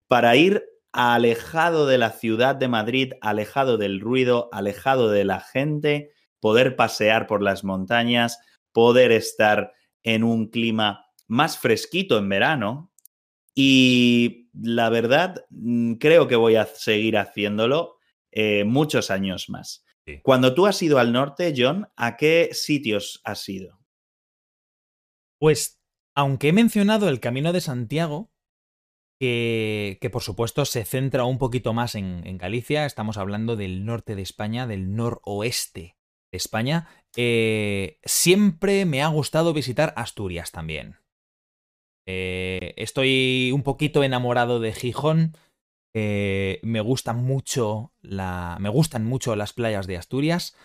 para 0.07 0.35
ir 0.35 0.63
alejado 0.91 1.85
de 1.85 1.97
la 1.97 2.11
ciudad 2.11 2.55
de 2.55 2.67
Madrid, 2.67 3.13
alejado 3.21 3.77
del 3.77 3.99
ruido, 3.99 4.49
alejado 4.51 5.09
de 5.09 5.25
la 5.25 5.39
gente, 5.39 6.11
poder 6.39 6.75
pasear 6.75 7.27
por 7.27 7.41
las 7.43 7.63
montañas, 7.63 8.39
poder 8.71 9.11
estar 9.11 9.73
en 10.03 10.23
un 10.23 10.49
clima 10.49 11.05
más 11.27 11.57
fresquito 11.57 12.17
en 12.17 12.29
verano. 12.29 12.91
Y 13.53 14.49
la 14.53 14.89
verdad, 14.89 15.45
mm, 15.49 15.93
creo 15.95 16.27
que 16.27 16.35
voy 16.35 16.55
a 16.55 16.65
seguir 16.65 17.17
haciéndolo 17.17 17.97
eh, 18.31 18.63
muchos 18.65 19.09
años 19.11 19.49
más. 19.49 19.83
Cuando 20.23 20.53
tú 20.53 20.67
has 20.67 20.81
ido 20.81 20.99
al 20.99 21.11
norte, 21.11 21.53
John, 21.55 21.89
¿a 21.97 22.15
qué 22.15 22.49
sitios 22.53 23.19
has 23.25 23.47
ido? 23.49 23.77
Pues, 25.37 25.81
aunque 26.15 26.49
he 26.49 26.53
mencionado 26.53 27.09
el 27.09 27.19
Camino 27.19 27.51
de 27.51 27.59
Santiago, 27.59 28.31
que, 29.19 30.09
por 30.11 30.21
supuesto 30.21 30.65
se 30.65 30.85
centra 30.85 31.25
un 31.25 31.37
poquito 31.37 31.73
más 31.73 31.95
en, 31.95 32.37
Galicia, 32.37 32.85
estamos 32.85 33.17
hablando 33.17 33.55
del 33.55 33.85
norte 33.85 34.15
de 34.15 34.21
España, 34.21 34.67
del 34.67 34.95
noroeste 34.95 35.97
de 36.31 36.37
España. 36.37 36.87
Eh, 37.15 37.99
siempre 38.03 38.85
me 38.85 39.01
ha 39.01 39.07
gustado 39.07 39.53
visitar 39.53 39.93
Asturias 39.95 40.51
también. 40.51 40.97
Eh, 42.05 42.73
estoy 42.77 43.51
un 43.53 43.63
poquito 43.63 44.03
enamorado 44.03 44.59
de 44.59 44.71
Gijón. 44.73 45.35
Eh, 45.93 46.59
me 46.61 46.79
gusta 46.79 47.13
mucho 47.13 47.93
la, 48.01 48.57
me 48.59 48.69
gustan 48.69 49.03
mucho 49.03 49.35
las 49.35 49.53
playas 49.53 49.87
de 49.87 49.97
Asturias. 49.97 50.55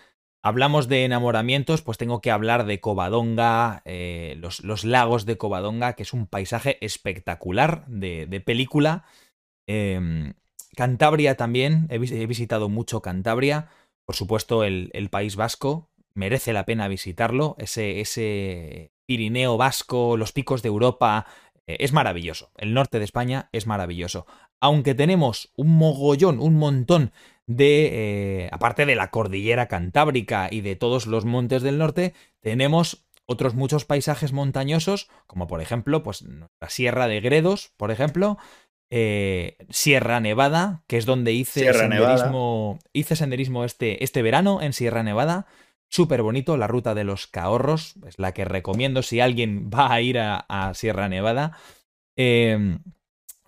Hablamos 0.45 0.89
de 0.89 1.05
enamoramientos, 1.05 1.83
pues 1.83 1.99
tengo 1.99 2.21
que 2.21 2.33
hablar 2.33 2.67
de 2.67 2.81
Covadonga, 2.81 3.83
eh, 3.85 4.37
los, 4.41 4.85
lagos 4.85 5.25
de 5.25 5.39
Covadonga, 5.39 5.93
que 5.93 6.03
es 6.03 6.13
un 6.13 6.27
paisaje 6.27 6.79
espectacular 6.81 7.87
de, 7.87 8.43
película. 8.45 9.05
Em, 9.69 10.35
Cantabria 10.75 11.37
también, 11.37 11.87
he, 11.91 11.99
visitado 11.99 12.69
mucho 12.69 13.03
Cantabria. 13.03 13.69
Por 14.05 14.17
supuesto, 14.17 14.65
el, 14.65 15.09
País 15.13 15.37
Vasco, 15.37 15.91
merece 16.13 16.53
la 16.53 16.65
pena 16.65 16.89
visitarlo. 16.89 17.55
Ese, 17.59 18.91
Pirineo 19.07 19.57
vasco, 19.57 20.17
los 20.17 20.33
picos 20.33 20.63
de 20.63 20.69
Europa, 20.69 21.27
eh, 21.69 21.77
es 21.79 21.93
maravilloso. 21.93 22.51
El 22.57 22.75
norte 22.75 22.99
de 22.99 23.05
España 23.05 23.49
es 23.53 23.69
maravilloso. 23.69 24.27
Aunque 24.61 24.97
tenemos 24.97 25.53
un 25.55 25.77
mogollón, 25.77 26.41
un 26.41 26.57
montón 26.57 27.13
de, 27.57 28.45
eh, 28.45 28.49
aparte 28.53 28.87
de 28.87 28.95
la 28.95 29.11
cordillera 29.11 29.69
cantábrica 29.69 30.49
y 30.51 30.61
de 30.61 30.77
todos 30.77 31.07
los 31.07 31.25
montes 31.25 31.63
del 31.63 31.79
norte, 31.79 32.15
tenemos 32.41 33.07
otros 33.27 33.55
muchos 33.55 33.85
paisajes 33.85 34.33
montañosos, 34.33 35.09
como 35.27 35.47
por 35.47 35.61
ejemplo, 35.61 36.03
pues 36.03 36.23
la 36.23 36.69
Sierra 36.69 37.07
de 37.07 37.21
Gredos, 37.21 37.73
por 37.77 37.91
ejemplo, 37.91 38.39
eh, 38.91 39.57
Sierra 39.71 40.21
Nevada, 40.21 40.85
que 40.87 40.99
es 40.99 41.07
donde 41.07 41.33
hice 41.33 41.73
senderismo, 41.73 42.79
hice 42.93 43.17
senderismo 43.17 43.65
este, 43.65 44.05
este 44.05 44.23
verano 44.23 44.61
en 44.61 44.73
Sierra 44.73 45.03
Nevada. 45.03 45.47
Súper 45.89 46.23
bonito, 46.23 46.57
la 46.57 46.67
ruta 46.67 46.95
de 46.95 47.05
los 47.05 47.27
Cahorros, 47.27 47.95
es 48.07 48.19
la 48.19 48.33
que 48.33 48.45
recomiendo 48.45 49.03
si 49.03 49.21
alguien 49.21 49.71
va 49.73 49.93
a 49.93 50.01
ir 50.01 50.19
a, 50.19 50.73
Sierra 50.75 51.09
Nevada. 51.09 51.57
Em, 52.17 52.81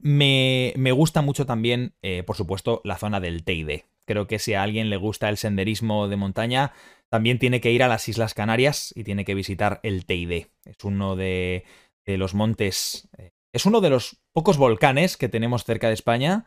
me, 0.00 0.92
gusta 0.92 1.22
mucho 1.22 1.46
también, 1.46 1.94
eh, 2.02 2.22
por 2.22 2.36
supuesto, 2.36 2.80
la 2.84 2.96
zona 2.96 3.20
del 3.20 3.44
Teide. 3.44 3.86
Creo 4.06 4.26
que 4.26 4.38
si 4.38 4.54
a 4.54 4.62
alguien 4.62 4.90
le 4.90 4.96
gusta 4.96 5.28
el 5.28 5.36
senderismo 5.36 6.08
de 6.08 6.16
montaña, 6.16 6.72
también 7.10 7.38
tiene 7.38 7.60
que 7.60 7.72
ir 7.72 7.82
a 7.82 7.88
las 7.88 8.08
Islas 8.08 8.34
Canarias 8.34 8.92
y 8.96 9.04
tiene 9.04 9.24
que 9.24 9.34
visitar 9.34 9.80
el 9.82 10.04
Teide. 10.04 10.50
Es 10.64 10.82
uno 10.84 11.16
de, 11.16 11.64
los 12.06 12.34
montes. 12.34 13.08
Eh, 13.18 13.32
es 13.52 13.66
uno 13.66 13.80
de 13.80 13.90
los 13.90 14.20
pocos 14.32 14.58
volcanes 14.58 15.16
que 15.16 15.28
tenemos 15.28 15.64
cerca 15.64 15.88
de 15.88 15.94
España. 15.94 16.44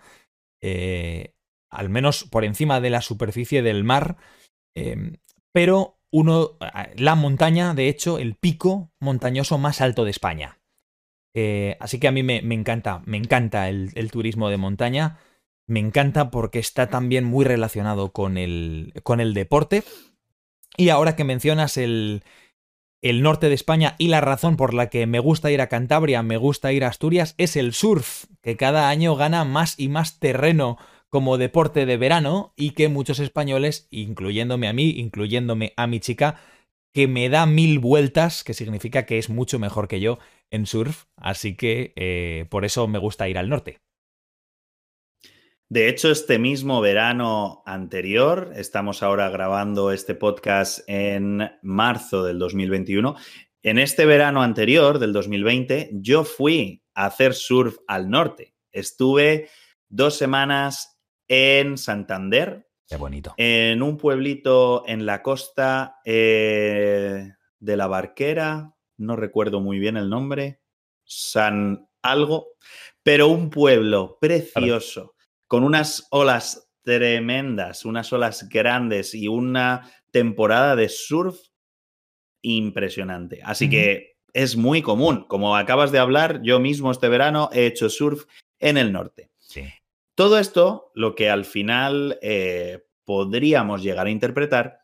Eh, 0.61 1.33
al 1.69 1.89
menos 1.89 2.23
por 2.23 2.45
encima 2.45 2.79
de 2.81 2.89
la 2.89 3.01
superficie 3.01 3.61
del 3.61 3.83
mar. 3.83 4.17
Em, 4.75 5.17
pero 5.53 5.97
uno, 6.11 6.57
la 6.95 7.15
montaña, 7.15 7.73
de 7.73 7.89
hecho, 7.89 8.19
el 8.19 8.35
pico 8.35 8.91
montañoso 8.99 9.57
más 9.57 9.81
alto 9.81 10.05
de 10.05 10.11
España. 10.11 10.59
Eh, 11.35 11.77
así 11.79 11.99
que 11.99 12.07
a 12.07 12.11
mí 12.11 12.23
me, 12.23 12.37
encanta, 12.37 13.03
me 13.05 13.17
encanta 13.17 13.69
el, 13.69 14.11
turismo 14.11 14.49
de 14.49 14.57
montaña. 14.57 15.19
Me 15.67 15.79
encanta 15.79 16.31
porque 16.31 16.59
está 16.59 16.87
también 16.87 17.25
muy 17.25 17.45
relacionado 17.45 18.11
con 18.13 18.37
el, 18.37 18.93
con 19.03 19.19
el 19.19 19.33
deporte. 19.33 19.83
Y 20.77 20.89
ahora 20.89 21.15
que 21.15 21.23
mencionas 21.23 21.77
el, 21.77 22.23
el 23.01 23.21
norte 23.21 23.49
de 23.49 23.55
España 23.55 23.95
y 23.97 24.07
la 24.07 24.21
razón 24.21 24.57
por 24.57 24.73
la 24.73 24.89
que 24.89 25.05
me 25.05 25.19
gusta 25.19 25.51
ir 25.51 25.61
a 25.61 25.69
Cantabria, 25.69 26.23
me 26.23 26.37
gusta 26.37 26.71
ir 26.73 26.83
a 26.83 26.87
Asturias, 26.87 27.35
es 27.37 27.55
el 27.55 27.73
surf, 27.73 28.25
que 28.41 28.57
cada 28.57 28.89
año 28.89 29.15
gana 29.15 29.43
más 29.43 29.77
y 29.77 29.89
más 29.89 30.19
terreno 30.19 30.77
como 31.09 31.37
deporte 31.37 31.85
de 31.85 31.97
verano 31.97 32.53
y 32.55 32.71
que 32.71 32.89
muchos 32.89 33.19
españoles, 33.19 33.87
incluyéndome 33.91 34.67
a 34.67 34.73
mí, 34.73 34.89
incluyéndome 34.89 35.73
a 35.77 35.87
mi 35.87 35.99
chica, 35.99 36.39
que 36.93 37.07
me 37.07 37.29
da 37.29 37.45
mil 37.45 37.79
vueltas, 37.79 38.43
que 38.43 38.53
significa 38.53 39.05
que 39.05 39.17
es 39.17 39.29
mucho 39.29 39.59
mejor 39.59 39.87
que 39.87 39.99
yo 39.99 40.19
en 40.49 40.65
surf, 40.65 41.05
así 41.15 41.55
que 41.55 41.93
eh, 41.95 42.45
por 42.49 42.65
eso 42.65 42.87
me 42.87 42.99
gusta 42.99 43.29
ir 43.29 43.37
al 43.37 43.49
norte. 43.49 43.79
De 45.69 45.89
hecho, 45.89 46.09
este 46.11 46.39
mismo 46.39 46.79
verano 46.79 47.61
anterior, 47.65 48.53
estamos 48.55 49.03
ahora 49.03 49.29
grabando 49.29 49.91
este 49.91 50.15
podcast 50.15 50.79
en 50.87 51.51
marzo 51.61 52.23
del 52.23 52.39
2021, 52.39 53.17
en 53.63 53.77
este 53.77 54.05
verano 54.05 54.43
anterior 54.43 54.97
del 54.97 55.11
2020, 55.11 55.89
yo 55.91 56.23
fui 56.23 56.85
a 56.93 57.07
hacer 57.07 57.33
surf 57.33 57.79
al 57.85 58.09
norte. 58.09 58.55
Estuve 58.71 59.49
dos 59.89 60.15
semanas 60.15 61.01
en 61.27 61.77
Santander. 61.77 62.69
Qué 62.87 62.95
bonito. 62.95 63.33
En 63.35 63.83
un 63.83 63.97
pueblito 63.97 64.85
en 64.87 65.05
la 65.05 65.21
costa 65.21 65.99
eh, 66.05 67.33
de 67.59 67.75
la 67.75 67.87
Barquera, 67.87 68.73
no 68.95 69.17
recuerdo 69.17 69.59
muy 69.59 69.79
bien 69.79 69.97
el 69.97 70.09
nombre, 70.09 70.61
San 71.03 71.89
algo, 72.01 72.53
pero 73.03 73.27
un 73.27 73.49
pueblo 73.49 74.17
precioso 74.21 75.16
con 75.47 75.63
unas 75.63 76.07
olas 76.11 76.69
tremendas, 76.83 77.85
unas 77.85 78.11
olas 78.13 78.47
grandes 78.49 79.13
y 79.13 79.27
una 79.27 79.91
temporada 80.11 80.75
de 80.75 80.89
surf 80.89 81.37
impresionante. 82.41 83.41
Así 83.43 83.69
que 83.69 84.17
es 84.33 84.55
muy 84.55 84.81
común. 84.81 85.25
Como 85.27 85.57
acabas 85.57 85.91
de 85.91 85.99
hablar, 85.99 86.41
yo 86.43 86.59
mismo 86.59 86.91
este 86.91 87.09
verano 87.09 87.49
he 87.51 87.65
hecho 87.65 87.89
surf 87.89 88.25
en 88.59 88.77
el 88.77 88.91
norte. 88.91 89.31
Todo 90.15 90.39
esto, 90.39 90.91
lo 90.95 91.13
que 91.13 91.29
al 91.29 91.45
final 91.45 92.17
eh, 92.21 92.85
podríamos 93.05 93.83
llegar 93.83 94.07
a 94.07 94.11
interpretar 94.11 94.79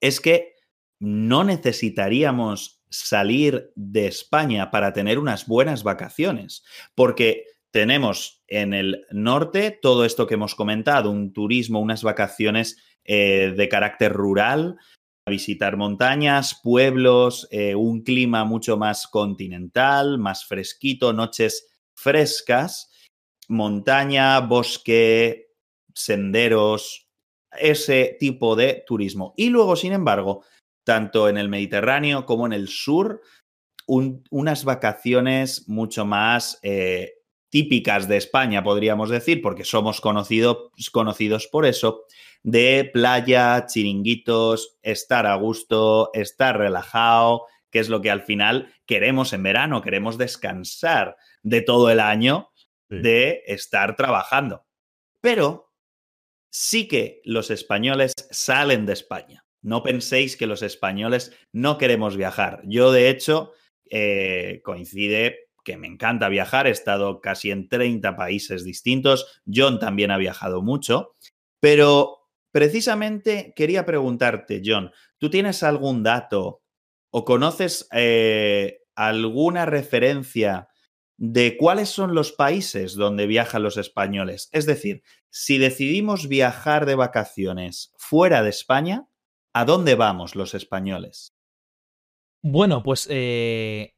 es 0.00 0.20
que 0.20 0.54
no 0.98 1.44
necesitaríamos 1.44 2.82
salir 2.90 3.70
de 3.76 4.06
España 4.06 4.70
para 4.70 4.92
tener 4.92 5.18
unas 5.18 5.46
buenas 5.46 5.84
vacaciones, 5.84 6.64
porque 6.94 7.44
tenemos 7.70 8.42
en 8.48 8.74
el 8.74 9.04
norte 9.10 9.78
todo 9.82 10.04
esto 10.04 10.26
que 10.26 10.34
hemos 10.34 10.54
comentado, 10.54 11.10
un 11.10 11.32
turismo, 11.32 11.80
unas 11.80 12.02
vacaciones 12.02 12.76
eh, 13.04 13.52
de 13.56 13.68
carácter 13.68 14.12
rural, 14.12 14.76
visitar 15.26 15.76
montañas, 15.76 16.60
pueblos, 16.62 17.46
eh, 17.50 17.74
un 17.74 18.02
clima 18.02 18.44
mucho 18.44 18.76
más 18.76 19.06
continental, 19.06 20.18
más 20.18 20.46
fresquito, 20.46 21.12
noches 21.12 21.68
frescas, 21.94 22.90
montaña, 23.48 24.40
bosque, 24.40 25.48
senderos, 25.94 27.08
ese 27.52 28.16
tipo 28.18 28.56
de 28.56 28.84
turismo. 28.86 29.34
Y 29.36 29.50
luego, 29.50 29.76
sin 29.76 29.92
embargo, 29.92 30.44
tanto 30.84 31.28
en 31.28 31.36
el 31.38 31.48
Mediterráneo 31.48 32.24
como 32.24 32.46
en 32.46 32.52
el 32.52 32.68
sur, 32.68 33.22
unas 33.86 34.64
vacaciones 34.64 35.66
mucho 35.68 36.04
más 36.04 36.58
eh, 36.62 37.17
típicas 37.50 38.08
de 38.08 38.16
España, 38.16 38.62
podríamos 38.62 39.10
decir, 39.10 39.40
porque 39.42 39.64
somos 39.64 40.00
conocidos 40.00 41.48
por 41.50 41.66
eso, 41.66 42.04
de 42.42 42.88
playa, 42.92 43.66
chiringuitos, 43.66 44.78
estar 44.82 45.26
a 45.26 45.34
gusto, 45.36 46.10
estar 46.14 46.58
relajado, 46.58 47.46
que 47.70 47.78
es 47.78 47.88
lo 47.88 48.00
que 48.00 48.10
al 48.10 48.22
final 48.22 48.72
queremos 48.86 49.32
en 49.32 49.42
verano, 49.42 49.82
queremos 49.82 50.18
descansar 50.18 51.16
de 51.42 51.60
todo 51.62 51.90
el 51.90 52.00
año 52.00 52.50
de 52.88 53.42
estar 53.46 53.96
trabajando. 53.96 54.64
Pero 55.20 55.72
sí 56.50 56.88
que 56.88 57.20
los 57.24 57.50
españoles 57.50 58.12
salen 58.30 58.86
de 58.86 58.94
España. 58.94 59.44
No 59.60 59.82
penséis 59.82 60.36
que 60.36 60.46
los 60.46 60.62
españoles 60.62 61.36
no 61.52 61.76
queremos 61.76 62.16
viajar. 62.16 62.62
Yo, 62.64 62.92
de 62.92 63.10
hecho, 63.10 63.52
eh, 63.90 64.60
coincide 64.64 65.47
que 65.68 65.76
me 65.76 65.86
encanta 65.86 66.30
viajar, 66.30 66.66
he 66.66 66.70
estado 66.70 67.20
casi 67.20 67.50
en 67.50 67.68
30 67.68 68.16
países 68.16 68.64
distintos, 68.64 69.42
John 69.46 69.78
también 69.78 70.10
ha 70.10 70.16
viajado 70.16 70.62
mucho, 70.62 71.14
pero 71.60 72.30
precisamente 72.50 73.52
quería 73.54 73.84
preguntarte, 73.84 74.62
John, 74.64 74.92
¿tú 75.18 75.28
tienes 75.28 75.62
algún 75.62 76.02
dato 76.02 76.62
o 77.10 77.26
conoces 77.26 77.86
eh, 77.92 78.78
alguna 78.94 79.66
referencia 79.66 80.68
de 81.18 81.58
cuáles 81.58 81.90
son 81.90 82.14
los 82.14 82.32
países 82.32 82.94
donde 82.94 83.26
viajan 83.26 83.62
los 83.62 83.76
españoles? 83.76 84.48
Es 84.52 84.64
decir, 84.64 85.02
si 85.28 85.58
decidimos 85.58 86.28
viajar 86.28 86.86
de 86.86 86.94
vacaciones 86.94 87.92
fuera 87.98 88.42
de 88.42 88.48
España, 88.48 89.06
¿a 89.52 89.66
dónde 89.66 89.96
vamos 89.96 90.34
los 90.34 90.54
españoles? 90.54 91.34
Bueno, 92.42 92.82
pues 92.82 93.06
eh, 93.10 93.97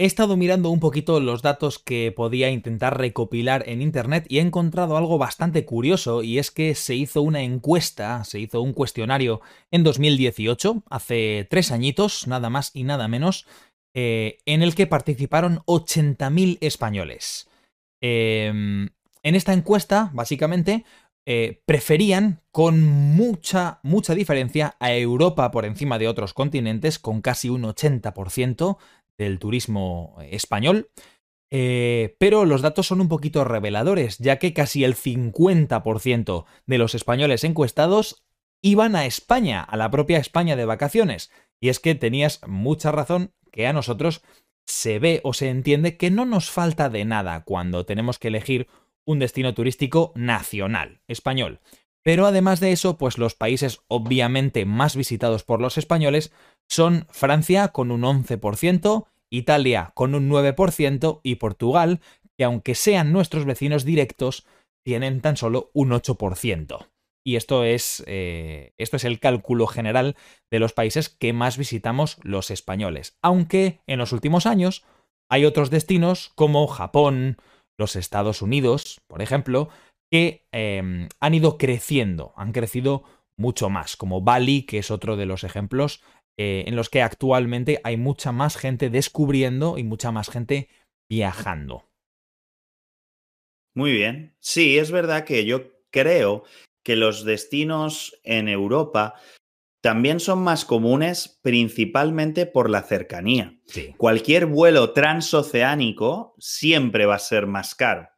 He 0.00 0.04
estado 0.04 0.36
mirando 0.36 0.70
un 0.70 0.78
poquito 0.78 1.18
los 1.18 1.42
datos 1.42 1.80
que 1.80 2.12
podía 2.12 2.50
intentar 2.50 2.96
recopilar 2.96 3.68
en 3.68 3.82
Internet 3.82 4.26
y 4.28 4.38
he 4.38 4.42
encontrado 4.42 4.96
algo 4.96 5.18
bastante 5.18 5.64
curioso 5.64 6.22
y 6.22 6.38
es 6.38 6.52
que 6.52 6.76
se 6.76 6.94
hizo 6.94 7.20
una 7.20 7.42
encuesta, 7.42 8.22
se 8.22 8.38
hizo 8.38 8.62
un 8.62 8.74
cuestionario 8.74 9.40
en 9.72 9.82
2018, 9.82 10.84
hace 10.88 11.48
tres 11.50 11.72
añitos, 11.72 12.28
nada 12.28 12.48
más 12.48 12.70
y 12.74 12.84
nada 12.84 13.08
menos, 13.08 13.48
eh, 13.92 14.38
en 14.46 14.62
el 14.62 14.76
que 14.76 14.86
participaron 14.86 15.62
80.000 15.66 16.58
españoles. 16.60 17.48
Em, 18.00 18.90
en 19.24 19.34
esta 19.34 19.52
encuesta, 19.52 20.12
básicamente, 20.14 20.84
eh, 21.26 21.60
preferían 21.66 22.40
con 22.52 22.86
mucha, 22.86 23.80
mucha 23.82 24.14
diferencia 24.14 24.76
a 24.78 24.94
Europa 24.94 25.50
por 25.50 25.64
encima 25.64 25.98
de 25.98 26.06
otros 26.06 26.34
continentes, 26.34 27.00
con 27.00 27.20
casi 27.20 27.48
un 27.48 27.64
80% 27.64 28.78
del 29.18 29.38
turismo 29.38 30.16
español. 30.30 30.90
Eh, 31.50 32.16
pero 32.18 32.44
los 32.44 32.62
datos 32.62 32.86
son 32.86 33.00
un 33.00 33.08
poquito 33.08 33.44
reveladores, 33.44 34.18
ya 34.18 34.38
que 34.38 34.52
casi 34.52 34.84
el 34.84 34.94
50% 34.94 36.44
de 36.66 36.78
los 36.78 36.94
españoles 36.94 37.44
encuestados 37.44 38.24
iban 38.62 38.96
a 38.96 39.06
España, 39.06 39.62
a 39.62 39.76
la 39.76 39.90
propia 39.90 40.18
España 40.18 40.56
de 40.56 40.64
vacaciones. 40.64 41.30
Y 41.60 41.68
es 41.68 41.80
que 41.80 41.94
tenías 41.94 42.40
mucha 42.46 42.92
razón 42.92 43.32
que 43.50 43.66
a 43.66 43.72
nosotros 43.72 44.22
se 44.66 44.98
ve 44.98 45.20
o 45.24 45.32
se 45.32 45.48
entiende 45.48 45.96
que 45.96 46.10
no 46.10 46.26
nos 46.26 46.50
falta 46.50 46.90
de 46.90 47.04
nada 47.04 47.44
cuando 47.44 47.86
tenemos 47.86 48.18
que 48.18 48.28
elegir 48.28 48.68
un 49.06 49.18
destino 49.18 49.54
turístico 49.54 50.12
nacional, 50.14 51.00
español. 51.08 51.60
Pero 52.08 52.24
además 52.24 52.58
de 52.58 52.72
eso, 52.72 52.96
pues 52.96 53.18
los 53.18 53.34
países 53.34 53.82
obviamente 53.86 54.64
más 54.64 54.96
visitados 54.96 55.44
por 55.44 55.60
los 55.60 55.76
españoles 55.76 56.32
son 56.66 57.06
Francia 57.10 57.68
con 57.68 57.90
un 57.90 58.00
11%, 58.00 59.04
Italia 59.28 59.92
con 59.92 60.14
un 60.14 60.30
9% 60.30 61.20
y 61.22 61.34
Portugal, 61.34 62.00
que 62.38 62.44
aunque 62.44 62.74
sean 62.74 63.12
nuestros 63.12 63.44
vecinos 63.44 63.84
directos, 63.84 64.46
tienen 64.86 65.20
tan 65.20 65.36
solo 65.36 65.70
un 65.74 65.90
8%. 65.90 66.88
Y 67.26 67.36
esto 67.36 67.62
es, 67.62 68.02
eh, 68.06 68.72
esto 68.78 68.96
es 68.96 69.04
el 69.04 69.20
cálculo 69.20 69.66
general 69.66 70.16
de 70.50 70.60
los 70.60 70.72
países 70.72 71.10
que 71.10 71.34
más 71.34 71.58
visitamos 71.58 72.16
los 72.22 72.50
españoles. 72.50 73.18
Aunque 73.20 73.82
en 73.86 73.98
los 73.98 74.12
últimos 74.12 74.46
años 74.46 74.82
hay 75.28 75.44
otros 75.44 75.68
destinos 75.68 76.32
como 76.36 76.68
Japón, 76.68 77.36
los 77.78 77.96
Estados 77.96 78.40
Unidos, 78.40 79.02
por 79.06 79.20
ejemplo, 79.20 79.68
que 80.10 80.46
em, 80.52 81.08
han 81.20 81.34
ido 81.34 81.58
creciendo, 81.58 82.32
han 82.36 82.52
crecido 82.52 83.04
mucho 83.36 83.70
más, 83.70 83.96
como 83.96 84.20
Bali, 84.22 84.62
que 84.62 84.78
es 84.78 84.90
otro 84.90 85.16
de 85.16 85.26
los 85.26 85.44
ejemplos 85.44 86.02
eh, 86.38 86.64
en 86.66 86.76
los 86.76 86.88
que 86.88 87.02
actualmente 87.02 87.80
hay 87.82 87.96
mucha 87.96 88.30
más 88.32 88.56
gente 88.56 88.90
descubriendo 88.90 89.76
y 89.76 89.84
mucha 89.84 90.12
más 90.12 90.30
gente 90.30 90.68
viajando. 91.10 91.88
Muy 93.74 93.92
bien. 93.92 94.36
Sí, 94.40 94.78
es 94.78 94.90
verdad 94.90 95.24
que 95.24 95.44
yo 95.44 95.72
creo 95.90 96.44
que 96.84 96.96
los 96.96 97.24
destinos 97.24 98.18
en 98.24 98.48
Europa 98.48 99.14
también 99.80 100.20
son 100.20 100.42
más 100.42 100.64
comunes 100.64 101.38
principalmente 101.42 102.46
por 102.46 102.70
la 102.70 102.82
cercanía. 102.82 103.58
Cualquier 103.96 104.46
vuelo 104.46 104.92
transoceánico 104.92 106.34
siempre 106.38 107.06
va 107.06 107.16
a 107.16 107.20
ser 107.20 107.46
más 107.46 107.74
caro. 107.74 108.08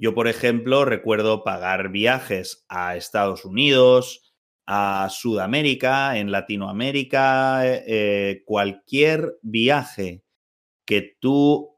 Yo, 0.00 0.14
por 0.14 0.28
ejemplo, 0.28 0.84
recuerdo 0.84 1.42
pagar 1.42 1.90
viajes 1.90 2.64
a 2.68 2.96
Estados 2.96 3.44
Unidos, 3.44 4.32
a 4.64 5.08
Sudamérica, 5.10 6.18
en 6.18 6.30
Latinoamérica, 6.30 7.62
eh, 7.64 8.42
cualquier 8.46 9.38
viaje 9.42 10.22
que 10.86 11.16
tú 11.20 11.76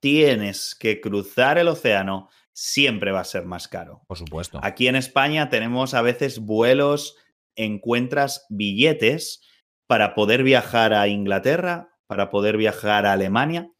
tienes 0.00 0.74
que 0.74 1.00
cruzar 1.00 1.58
el 1.58 1.68
océano 1.68 2.30
siempre 2.54 3.12
va 3.12 3.20
a 3.20 3.24
ser 3.24 3.44
más 3.44 3.68
caro. 3.68 4.02
Por 4.08 4.16
supuesto. 4.16 4.58
Aquí 4.62 4.88
en 4.88 4.96
España 4.96 5.50
tenemos 5.50 5.92
a 5.92 6.00
veces 6.00 6.38
vuelos, 6.38 7.16
encuentras 7.54 8.46
billetes 8.48 9.42
para 9.86 10.14
poder 10.14 10.42
viajar 10.42 10.94
a 10.94 11.06
Inglaterra, 11.06 11.90
para 12.06 12.30
poder 12.30 12.56
viajar 12.56 13.04
a 13.04 13.12
Alemania, 13.12 13.70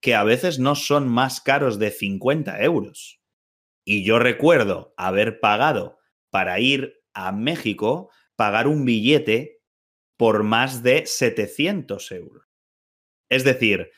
que 0.00 0.14
a 0.14 0.24
veces 0.24 0.58
no 0.58 0.74
son 0.74 1.08
más 1.08 1.40
caros 1.40 1.78
de 1.78 1.90
50 1.90 2.62
euros. 2.62 3.20
Y 3.84 4.04
yo 4.04 4.18
recuerdo 4.18 4.94
haber 4.96 5.40
pagado 5.40 5.98
para 6.30 6.60
ir 6.60 7.00
a 7.14 7.32
México, 7.32 8.10
pagar 8.36 8.68
un 8.68 8.84
billete 8.84 9.60
por 10.16 10.42
más 10.42 10.82
de 10.82 11.06
700 11.06 12.12
euros. 12.12 12.46
Es 13.30 13.44
decir, 13.44 13.90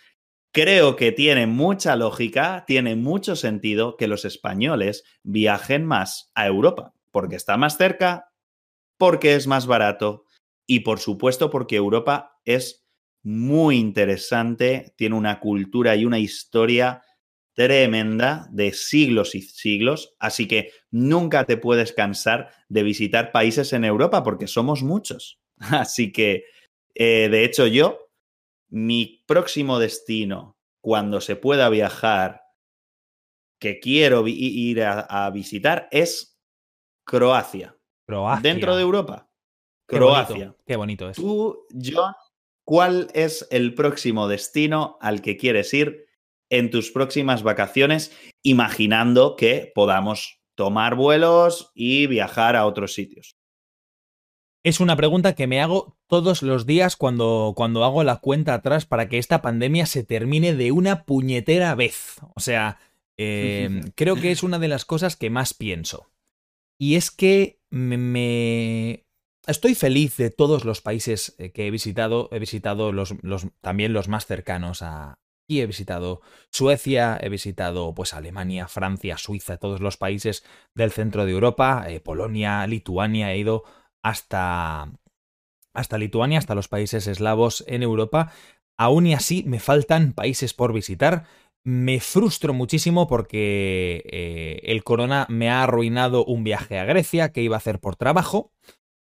creo 0.53 0.97
que 0.97 1.13
tiene 1.13 1.47
mucha 1.47 1.97
lógica, 1.97 2.65
tiene 2.67 2.97
mucho 2.97 3.37
sentido 3.37 3.97
que 3.97 4.09
los 4.09 4.25
españoles 4.25 5.05
viajen 5.23 5.85
más 5.85 6.31
a 6.35 6.47
Europa, 6.47 6.95
porque 7.11 7.37
está 7.37 7.57
más 7.57 7.77
cerca, 7.77 8.31
porque 8.99 9.35
es 9.35 9.47
más 9.47 9.67
barato 9.67 10.25
y 10.67 10.81
por 10.81 11.01
supuesto 11.01 11.51
porque 11.51 11.77
Europa 11.77 12.39
es 12.45 12.87
muy 13.23 13.77
interesante, 13.77 14.95
tiene 14.97 15.17
una 15.17 15.41
cultura 15.41 15.97
y 15.97 16.05
una 16.05 16.19
historia 16.19 17.03
tremenda 17.55 18.49
de 18.51 18.73
siglos 18.73 19.35
y 19.35 19.43
siglos, 19.43 20.15
así 20.19 20.49
que 20.49 20.73
nunca 20.91 21.45
te 21.45 21.57
puedes 21.57 21.93
cansar 21.93 22.51
de 22.69 22.83
visitar 22.83 23.33
países 23.33 23.73
en 23.73 23.85
Europa 23.85 24.23
porque 24.23 24.47
somos 24.47 24.83
muchos. 24.83 25.41
Así 25.59 26.11
que, 26.11 26.45
eh, 26.95 27.29
de 27.31 27.45
hecho, 27.45 27.67
yo, 27.67 28.09
mi 28.71 29.23
próximo 29.27 29.79
destino, 29.79 30.57
cuando 30.81 31.21
se 31.21 31.37
pueda 31.37 31.69
viajar, 31.69 32.41
que 33.59 33.79
quiero 33.79 34.27
ir 34.27 34.83
a, 34.83 35.31
visitar, 35.31 35.87
es 35.91 36.41
Croacia. 37.05 37.77
Croacia. 38.07 38.43
Dentro 38.43 38.75
de 38.75 38.83
Europa. 38.83 39.31
Croacia. 39.87 40.57
Qué 40.67 40.77
bonito, 40.77 41.11
es. 41.11 41.17
Tú, 41.17 41.67
John, 41.71 42.15
¿cuál 42.65 43.09
es 43.15 43.47
el 43.51 43.75
próximo 43.75 44.29
destino 44.29 44.99
al 45.01 45.23
que 45.23 45.37
quieres 45.37 45.73
ir 45.75 46.07
en 46.51 46.71
tus 46.71 46.91
próximas 46.91 47.43
vacaciones, 47.43 48.13
imaginando 48.43 49.37
que 49.37 49.71
podamos 49.75 50.41
tomar 50.55 50.95
vuelos 50.95 51.71
y 51.75 52.07
viajar 52.07 52.57
a 52.57 52.67
otros 52.67 52.95
sitios? 52.95 53.37
Es 54.63 54.81
una 54.81 54.95
pregunta 54.95 55.35
que 55.35 55.47
me 55.47 55.61
hago 55.63 55.97
todos 56.07 56.43
los 56.43 56.67
días 56.67 56.97
cuando, 56.97 57.55
cuando 57.57 57.83
hago 57.85 58.05
la 58.05 58.17
cuenta 58.17 58.55
atrás 58.55 58.85
para 58.85 59.09
que 59.09 59.17
esta 59.17 59.41
pandemia 59.41 59.87
se 59.87 60.05
termine 60.05 60.55
de 60.55 60.71
una 60.71 61.05
puñetera 61.05 61.75
vez. 61.75 62.17
O 62.35 62.41
sea, 62.41 62.79
em, 63.17 63.91
creo 63.95 64.17
que 64.17 64.33
es 64.33 64.43
una 64.43 64.59
de 64.59 64.69
las 64.69 64.85
cosas 64.85 65.17
que 65.17 65.31
más 65.31 65.55
pienso. 65.55 66.11
Y 66.79 66.97
es 66.97 67.11
que 67.11 67.61
me, 67.71 69.07
Estoy 69.47 69.75
feliz 69.75 70.17
de 70.17 70.31
todos 70.31 70.65
los 70.65 70.81
países 70.81 71.35
eh, 71.39 71.53
que 71.53 71.67
he 71.67 71.71
visitado. 71.71 72.29
He 72.33 72.39
visitado 72.39 72.93
los, 72.93 73.15
también 73.61 73.93
los 73.93 74.09
más 74.09 74.27
cercanos 74.27 74.83
a, 74.83 75.19
y 75.51 75.61
he 75.61 75.67
visitado 75.67 76.21
Suecia, 76.53 77.19
he 77.21 77.29
visitado 77.29 77.93
pues 77.93 78.15
Alemania, 78.15 78.69
Francia, 78.69 79.17
Suiza, 79.19 79.57
todos 79.57 79.81
los 79.81 79.97
países 79.97 80.45
del 80.77 80.93
centro 80.93 81.25
de 81.25 81.33
Europa, 81.33 81.87
eh, 81.89 81.99
Polonia, 81.99 82.65
Lituania, 82.69 83.33
he 83.33 83.39
ido 83.39 83.65
hasta 84.03 84.93
hasta 85.75 85.99
Lituania, 85.99 86.39
hasta 86.39 86.55
los 86.55 86.69
países 86.69 87.07
eslavos 87.07 87.65
en 87.67 87.83
Europa. 87.83 88.33
Aún 88.79 89.07
y 89.07 89.15
así 89.15 89.45
me 89.47 89.59
faltan 89.59 90.13
países 90.13 90.55
por 90.55 90.73
visitar. 90.73 91.25
Me 91.65 92.01
frustro 92.01 92.55
muchísimo 92.55 93.09
porque 93.09 94.03
eh, 94.07 94.61
el 94.65 94.85
corona 94.85 95.27
me 95.29 95.51
ha 95.51 95.63
arruinado 95.63 96.25
un 96.25 96.45
viaje 96.45 96.79
a 96.79 96.85
Grecia 96.85 97.33
que 97.33 97.43
iba 97.43 97.57
a 97.57 97.59
hacer 97.59 97.81
por 97.81 97.97
trabajo 97.97 98.53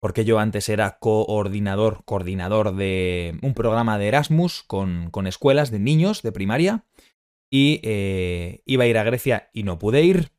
porque 0.00 0.24
yo 0.24 0.38
antes 0.38 0.68
era 0.68 0.98
coordinador, 0.98 2.04
coordinador 2.04 2.74
de 2.74 3.38
un 3.42 3.54
programa 3.54 3.98
de 3.98 4.08
Erasmus 4.08 4.62
con, 4.62 5.10
con 5.10 5.26
escuelas 5.26 5.70
de 5.70 5.78
niños 5.78 6.22
de 6.22 6.32
primaria 6.32 6.86
y 7.50 7.80
eh, 7.82 8.62
iba 8.64 8.84
a 8.84 8.86
ir 8.86 8.96
a 8.96 9.04
Grecia 9.04 9.50
y 9.52 9.62
no 9.62 9.78
pude 9.78 10.02
ir. 10.02 10.30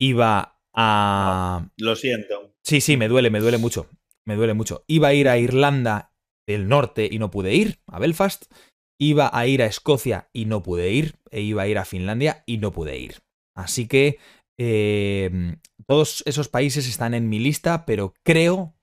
Iba 0.00 0.60
a... 0.72 1.70
lo 1.76 1.96
siento. 1.96 2.54
Sí, 2.62 2.80
sí, 2.80 2.96
me 2.96 3.08
duele, 3.08 3.30
me 3.30 3.40
duele 3.40 3.58
mucho. 3.58 3.88
Me 4.24 4.36
duele 4.36 4.54
mucho. 4.54 4.84
Iba 4.86 5.08
a 5.08 5.14
ir 5.14 5.28
a 5.28 5.38
Irlanda 5.38 6.14
del 6.46 6.68
Norte 6.68 7.08
y 7.10 7.18
no 7.18 7.30
pude 7.30 7.54
ir, 7.54 7.80
a 7.86 7.98
Belfast. 7.98 8.50
Iba 8.98 9.30
a 9.32 9.46
ir 9.46 9.62
a 9.62 9.66
Escocia 9.66 10.30
y 10.32 10.46
no 10.46 10.62
pude 10.62 10.90
ir. 10.90 11.16
E 11.30 11.40
iba 11.40 11.62
a 11.62 11.68
ir 11.68 11.78
a 11.78 11.84
Finlandia 11.84 12.44
y 12.46 12.58
no 12.58 12.72
pude 12.72 12.98
ir. 12.98 13.16
Así 13.54 13.88
que 13.88 14.18
eh, 14.56 15.56
todos 15.88 16.22
esos 16.26 16.48
países 16.48 16.86
están 16.86 17.14
en 17.14 17.30
mi 17.30 17.38
lista, 17.38 17.86
pero 17.86 18.12
creo 18.22 18.74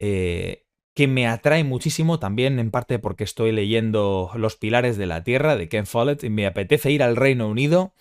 eh, 0.00 0.66
que 0.92 1.06
me 1.06 1.28
atrae 1.28 1.62
muchísimo 1.62 2.18
también, 2.18 2.58
en 2.58 2.72
parte 2.72 2.98
porque 2.98 3.22
estoy 3.22 3.52
leyendo 3.52 4.32
Los 4.34 4.56
Pilares 4.56 4.96
de 4.96 5.06
la 5.06 5.22
Tierra 5.22 5.54
de 5.54 5.68
Ken 5.68 5.86
Follett 5.86 6.24
y 6.24 6.30
me 6.30 6.46
apetece 6.46 6.90
ir 6.90 7.04
al 7.04 7.14
Reino 7.14 7.48
Unido. 7.48 7.94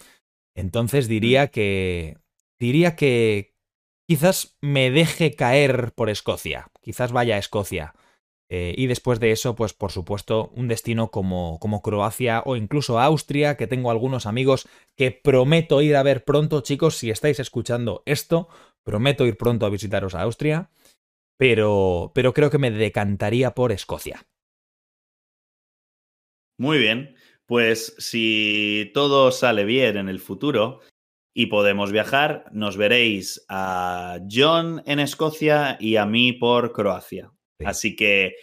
Entonces 0.56 1.08
diría 1.08 1.50
que. 1.50 2.18
Diría 2.58 2.96
que 2.96 3.54
quizás 4.08 4.58
me 4.60 4.90
deje 4.90 5.36
caer 5.36 5.92
por 5.94 6.10
Escocia. 6.10 6.72
Quizás 6.82 7.12
vaya 7.12 7.36
a 7.36 7.40
Escocia. 7.40 7.94
Eh, 8.50 8.76
y 8.78 8.88
después 8.88 9.20
de 9.20 9.32
eso, 9.32 9.56
pues 9.56 9.74
por 9.74 9.92
supuesto, 9.92 10.52
un 10.56 10.68
destino 10.68 11.10
como, 11.10 11.60
como 11.60 11.82
Croacia 11.82 12.44
o 12.46 12.56
incluso 12.56 13.00
Austria, 13.00 13.58
que 13.58 13.68
tengo 13.68 13.90
algunos 13.90 14.28
amigos 14.28 14.68
que 14.96 15.12
prometo 15.12 15.82
ir 15.82 15.96
a 15.96 16.04
ver 16.04 16.24
pronto, 16.24 16.62
chicos, 16.62 16.98
si 16.98 17.10
estáis 17.10 17.40
escuchando 17.40 18.04
esto, 18.06 18.48
prometo 18.84 19.26
ir 19.26 19.38
pronto 19.38 19.66
a 19.66 19.70
visitaros 19.70 20.14
a 20.14 20.22
Austria, 20.22 20.70
pero, 21.38 22.12
pero 22.14 22.34
creo 22.34 22.52
que 22.52 22.60
me 22.60 22.72
decantaría 22.72 23.56
por 23.56 23.72
Escocia. 23.72 24.28
Muy 26.58 26.78
bien, 26.78 27.16
pues 27.48 27.96
si 27.98 28.92
todo 28.94 29.32
sale 29.32 29.66
bien 29.66 29.98
en 29.98 30.08
el 30.08 30.20
futuro 30.20 30.82
y 31.34 31.48
podemos 31.48 31.92
viajar, 31.92 32.46
nos 32.54 32.78
veréis 32.78 33.44
a 33.50 34.20
John 34.32 34.82
en 34.86 35.00
Escocia 35.00 35.78
y 35.80 35.98
a 35.98 36.06
mí 36.06 36.32
por 36.32 36.72
Croacia. 36.72 37.35
Así 37.64 37.96
que, 37.96 38.36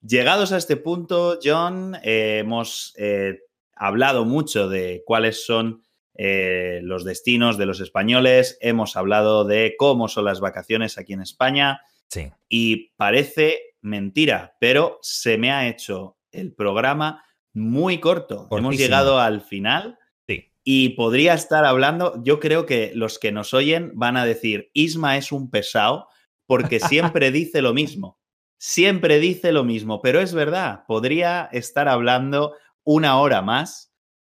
llegados 0.00 0.52
a 0.52 0.56
este 0.56 0.76
punto, 0.76 1.38
John, 1.42 1.96
eh, 2.02 2.38
hemos 2.40 2.94
eh, 2.96 3.40
hablado 3.74 4.24
mucho 4.24 4.68
de 4.68 5.02
cuáles 5.04 5.44
son 5.44 5.82
eh, 6.14 6.80
los 6.82 7.04
destinos 7.04 7.58
de 7.58 7.66
los 7.66 7.80
españoles, 7.80 8.56
hemos 8.60 8.96
hablado 8.96 9.44
de 9.44 9.74
cómo 9.78 10.08
son 10.08 10.26
las 10.26 10.40
vacaciones 10.40 10.98
aquí 10.98 11.12
en 11.12 11.22
España. 11.22 11.80
Sí. 12.08 12.30
Y 12.48 12.90
parece 12.96 13.58
mentira, 13.80 14.56
pero 14.60 14.98
se 15.02 15.38
me 15.38 15.50
ha 15.50 15.68
hecho 15.68 16.16
el 16.30 16.52
programa 16.52 17.24
muy 17.52 17.98
corto. 17.98 18.48
Hemos 18.50 18.76
llegado 18.76 19.18
al 19.18 19.40
final. 19.40 19.98
Sí. 20.28 20.52
Y 20.62 20.90
podría 20.90 21.34
estar 21.34 21.64
hablando, 21.64 22.22
yo 22.22 22.40
creo 22.40 22.66
que 22.66 22.92
los 22.94 23.18
que 23.18 23.32
nos 23.32 23.52
oyen 23.52 23.92
van 23.94 24.16
a 24.16 24.24
decir, 24.24 24.70
Isma 24.72 25.16
es 25.16 25.32
un 25.32 25.50
pesado 25.50 26.08
porque 26.46 26.78
siempre 26.80 27.30
dice 27.30 27.60
lo 27.60 27.74
mismo 27.74 28.18
siempre 28.66 29.18
dice 29.20 29.52
lo 29.52 29.62
mismo, 29.62 30.00
pero 30.00 30.22
es 30.22 30.32
verdad, 30.32 30.86
podría 30.88 31.50
estar 31.52 31.86
hablando 31.86 32.54
una 32.82 33.20
hora 33.20 33.42
más, 33.42 33.92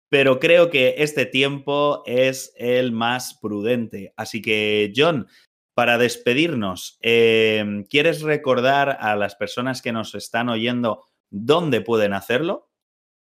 pero 0.08 0.38
creo 0.38 0.70
que 0.70 0.94
este 0.98 1.26
tiempo 1.26 2.04
es 2.06 2.54
el 2.56 2.92
más 2.92 3.34
prudente. 3.34 4.14
Así 4.16 4.40
que, 4.40 4.92
John, 4.94 5.26
para 5.74 5.98
despedirnos, 5.98 6.96
em, 7.00 7.82
¿quieres 7.82 8.22
recordar 8.22 8.98
a 9.00 9.16
las 9.16 9.34
personas 9.34 9.82
que 9.82 9.90
nos 9.90 10.14
están 10.14 10.48
oyendo 10.48 11.02
dónde 11.28 11.80
pueden 11.80 12.12
hacerlo? 12.12 12.70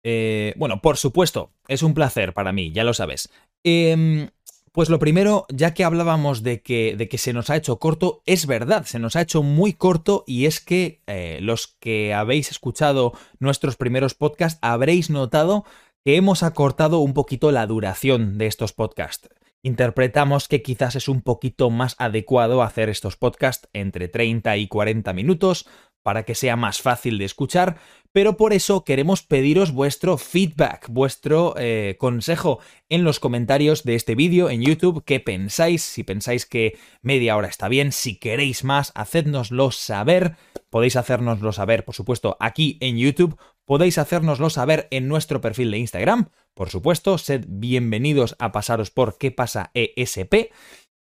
Eh, 0.03 0.55
bueno, 0.57 0.81
por 0.81 0.97
supuesto, 0.97 1.51
es 1.67 1.83
un 1.83 1.93
placer 1.93 2.33
para 2.33 2.51
mí, 2.51 2.71
ya 2.71 2.83
lo 2.83 2.95
sabes. 2.95 3.29
Eh, 3.63 4.29
pues 4.77 4.89
lo 4.89 4.99
primero, 4.99 5.47
ya 5.49 5.73
que 5.73 5.83
hablábamos 5.83 6.43
de 6.43 6.61
que, 6.61 6.93
de 6.95 7.09
que 7.09 7.17
se 7.17 7.33
nos 7.33 7.49
ha 7.49 7.55
hecho 7.55 7.79
corto, 7.79 8.21
es 8.27 8.45
verdad, 8.45 8.85
se 8.85 8.99
nos 8.99 9.15
ha 9.15 9.21
hecho 9.21 9.41
muy 9.41 9.73
corto 9.73 10.23
y 10.27 10.45
es 10.45 10.61
que 10.61 11.01
eh, 11.07 11.39
los 11.41 11.75
que 11.79 12.13
habéis 12.13 12.51
escuchado 12.51 13.13
nuestros 13.39 13.75
primeros 13.75 14.13
podcasts 14.13 14.59
habréis 14.61 15.09
notado 15.09 15.65
que 16.05 16.15
hemos 16.15 16.43
acortado 16.43 16.99
un 16.99 17.15
poquito 17.15 17.51
la 17.51 17.65
duración 17.65 18.37
de 18.37 18.45
estos 18.45 18.71
podcasts. 18.71 19.29
Interpretamos 19.63 20.47
que 20.47 20.61
quizás 20.61 20.95
es 20.95 21.07
un 21.07 21.23
poquito 21.23 21.71
más 21.71 21.95
adecuado 21.97 22.61
hacer 22.61 22.89
estos 22.89 23.17
podcasts 23.17 23.67
entre 23.73 24.07
30 24.07 24.57
y 24.57 24.67
40 24.67 25.11
minutos 25.13 25.67
para 26.07 26.23
que 26.23 26.35
sea 26.35 26.55
más 26.55 26.81
fácil 26.81 27.17
de 27.17 27.25
escuchar, 27.25 27.79
pero 28.13 28.37
por 28.37 28.53
eso 28.53 28.85
queremos 28.85 29.23
pediros 29.23 29.73
vuestro 29.73 30.17
feedback, 30.17 30.87
vuestro 30.87 31.53
eh, 31.57 31.97
consejo 31.99 32.59
en 32.87 33.03
los 33.03 33.19
comentarios 33.19 33.83
de 33.83 33.95
este 33.95 34.15
vídeo 34.15 34.49
en 34.49 34.61
YouTube, 34.61 35.03
qué 35.03 35.19
pensáis, 35.19 35.83
si 35.83 36.03
pensáis 36.03 36.45
que 36.45 36.79
media 37.01 37.35
hora 37.35 37.49
está 37.49 37.67
bien, 37.67 37.91
si 37.91 38.15
queréis 38.15 38.63
más, 38.63 38.93
hacednoslo 38.95 39.71
saber, 39.71 40.37
podéis 40.69 40.95
hacérnoslo 40.95 41.51
saber, 41.51 41.83
por 41.83 41.93
supuesto, 41.93 42.37
aquí 42.39 42.77
en 42.79 42.97
YouTube, 42.97 43.37
podéis 43.65 43.97
hacérnoslo 43.97 44.49
saber 44.49 44.87
en 44.91 45.09
nuestro 45.09 45.41
perfil 45.41 45.71
de 45.71 45.79
Instagram, 45.79 46.29
por 46.53 46.69
supuesto, 46.69 47.17
sed 47.17 47.43
bienvenidos 47.49 48.37
a 48.39 48.53
pasaros 48.53 48.91
por 48.91 49.17
qué 49.17 49.31
pasa 49.31 49.71
ESP. 49.73 50.53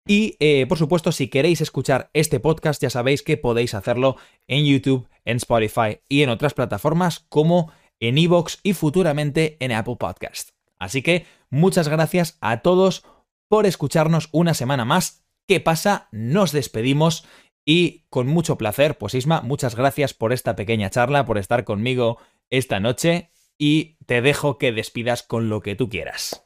Y 0.06 0.36
eh, 0.40 0.66
por 0.68 0.78
supuesto, 0.78 1.12
si 1.12 1.30
queréis 1.30 1.62
escuchar 1.62 2.10
este 2.14 2.40
podcast, 2.40 2.82
ya 2.82 2.90
sabéis 2.90 3.24
que 3.24 3.38
podéis 3.38 3.74
hacerlo 3.74 4.18
en 4.48 4.66
YouTube, 4.66 5.08
en 5.24 5.38
Spotify 5.38 6.02
y 6.10 6.24
en 6.24 6.30
otras 6.30 6.54
plataformas 6.54 7.26
como 7.30 7.72
en 8.00 8.18
Evox 8.18 8.60
y 8.64 8.74
futuramente 8.74 9.56
en 9.62 9.72
Apple 9.72 9.96
Podcast. 9.98 10.50
Así 10.78 11.02
que 11.02 11.26
muchas 11.50 11.88
gracias 11.88 12.38
a 12.42 12.62
todos 12.62 13.06
por 13.48 13.66
escucharnos 13.66 14.28
una 14.34 14.54
semana 14.54 14.84
más. 14.84 15.26
¿Qué 15.48 15.62
pasa? 15.62 16.10
Nos 16.12 16.52
despedimos 16.52 17.26
y 17.66 18.06
con 18.10 18.28
mucho 18.28 18.58
placer, 18.58 18.98
pues 18.98 19.14
Isma, 19.14 19.42
muchas 19.42 19.76
gracias 19.76 20.14
por 20.14 20.34
esta 20.34 20.56
pequeña 20.56 20.90
charla, 20.90 21.26
por 21.26 21.38
estar 21.38 21.64
conmigo 21.64 22.18
esta 22.50 22.82
noche 22.82 23.32
y 23.58 23.98
te 24.06 24.22
dejo 24.22 24.58
que 24.58 24.74
despidas 24.74 25.24
con 25.24 25.48
lo 25.48 25.62
que 25.62 25.76
tú 25.76 25.88
quieras. 25.88 26.46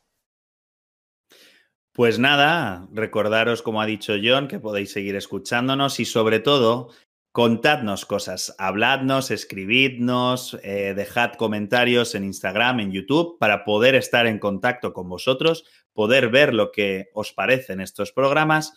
Pues 1.97 2.19
nada, 2.19 2.87
recordaros, 2.93 3.63
como 3.63 3.81
ha 3.81 3.87
dicho 3.87 4.13
John, 4.23 4.47
que 4.47 4.59
podéis 4.59 4.91
seguir 4.91 5.15
escuchándonos 5.15 5.99
y 5.99 6.05
sobre 6.05 6.39
todo, 6.39 6.89
contadnos 7.31 8.05
cosas, 8.05 8.53
habladnos, 8.59 9.31
escribidnos, 9.31 10.59
eh, 10.61 10.93
dejad 10.95 11.33
comentarios 11.33 12.13
en 12.13 12.23
Instagram, 12.23 12.81
en 12.81 12.91
YouTube, 12.91 13.39
para 13.39 13.63
poder 13.63 13.95
estar 13.95 14.27
en 14.27 14.37
contacto 14.37 14.93
con 14.93 15.09
vosotros, 15.09 15.65
poder 15.91 16.29
ver 16.29 16.53
lo 16.53 16.71
que 16.71 17.07
os 17.15 17.33
parecen 17.33 17.81
estos 17.81 18.11
programas. 18.11 18.73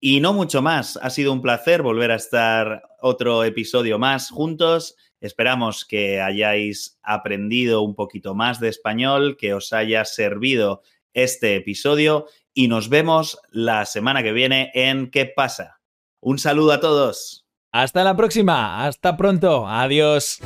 Y 0.00 0.18
no 0.18 0.32
mucho 0.32 0.60
más, 0.60 0.98
ha 1.00 1.10
sido 1.10 1.32
un 1.32 1.42
placer 1.42 1.82
volver 1.82 2.10
a 2.10 2.16
estar 2.16 2.82
otro 3.00 3.44
episodio 3.44 4.00
más 4.00 4.30
juntos. 4.30 4.96
Esperamos 5.20 5.84
que 5.84 6.20
hayáis 6.20 6.98
aprendido 7.04 7.82
un 7.82 7.94
poquito 7.94 8.34
más 8.34 8.58
de 8.58 8.66
español, 8.66 9.36
que 9.36 9.54
os 9.54 9.72
haya 9.72 10.04
servido 10.04 10.82
este 11.12 11.56
episodio 11.56 12.26
y 12.58 12.66
nos 12.66 12.88
vemos 12.88 13.38
la 13.50 13.84
semana 13.84 14.24
que 14.24 14.32
viene 14.32 14.72
en 14.74 15.12
¿Qué 15.12 15.26
pasa? 15.26 15.78
Un 16.20 16.38
saludo 16.38 16.72
a 16.72 16.80
todos. 16.80 17.46
Hasta 17.70 18.02
la 18.02 18.16
próxima, 18.16 18.84
hasta 18.84 19.16
pronto, 19.16 19.68
adiós. 19.68 20.40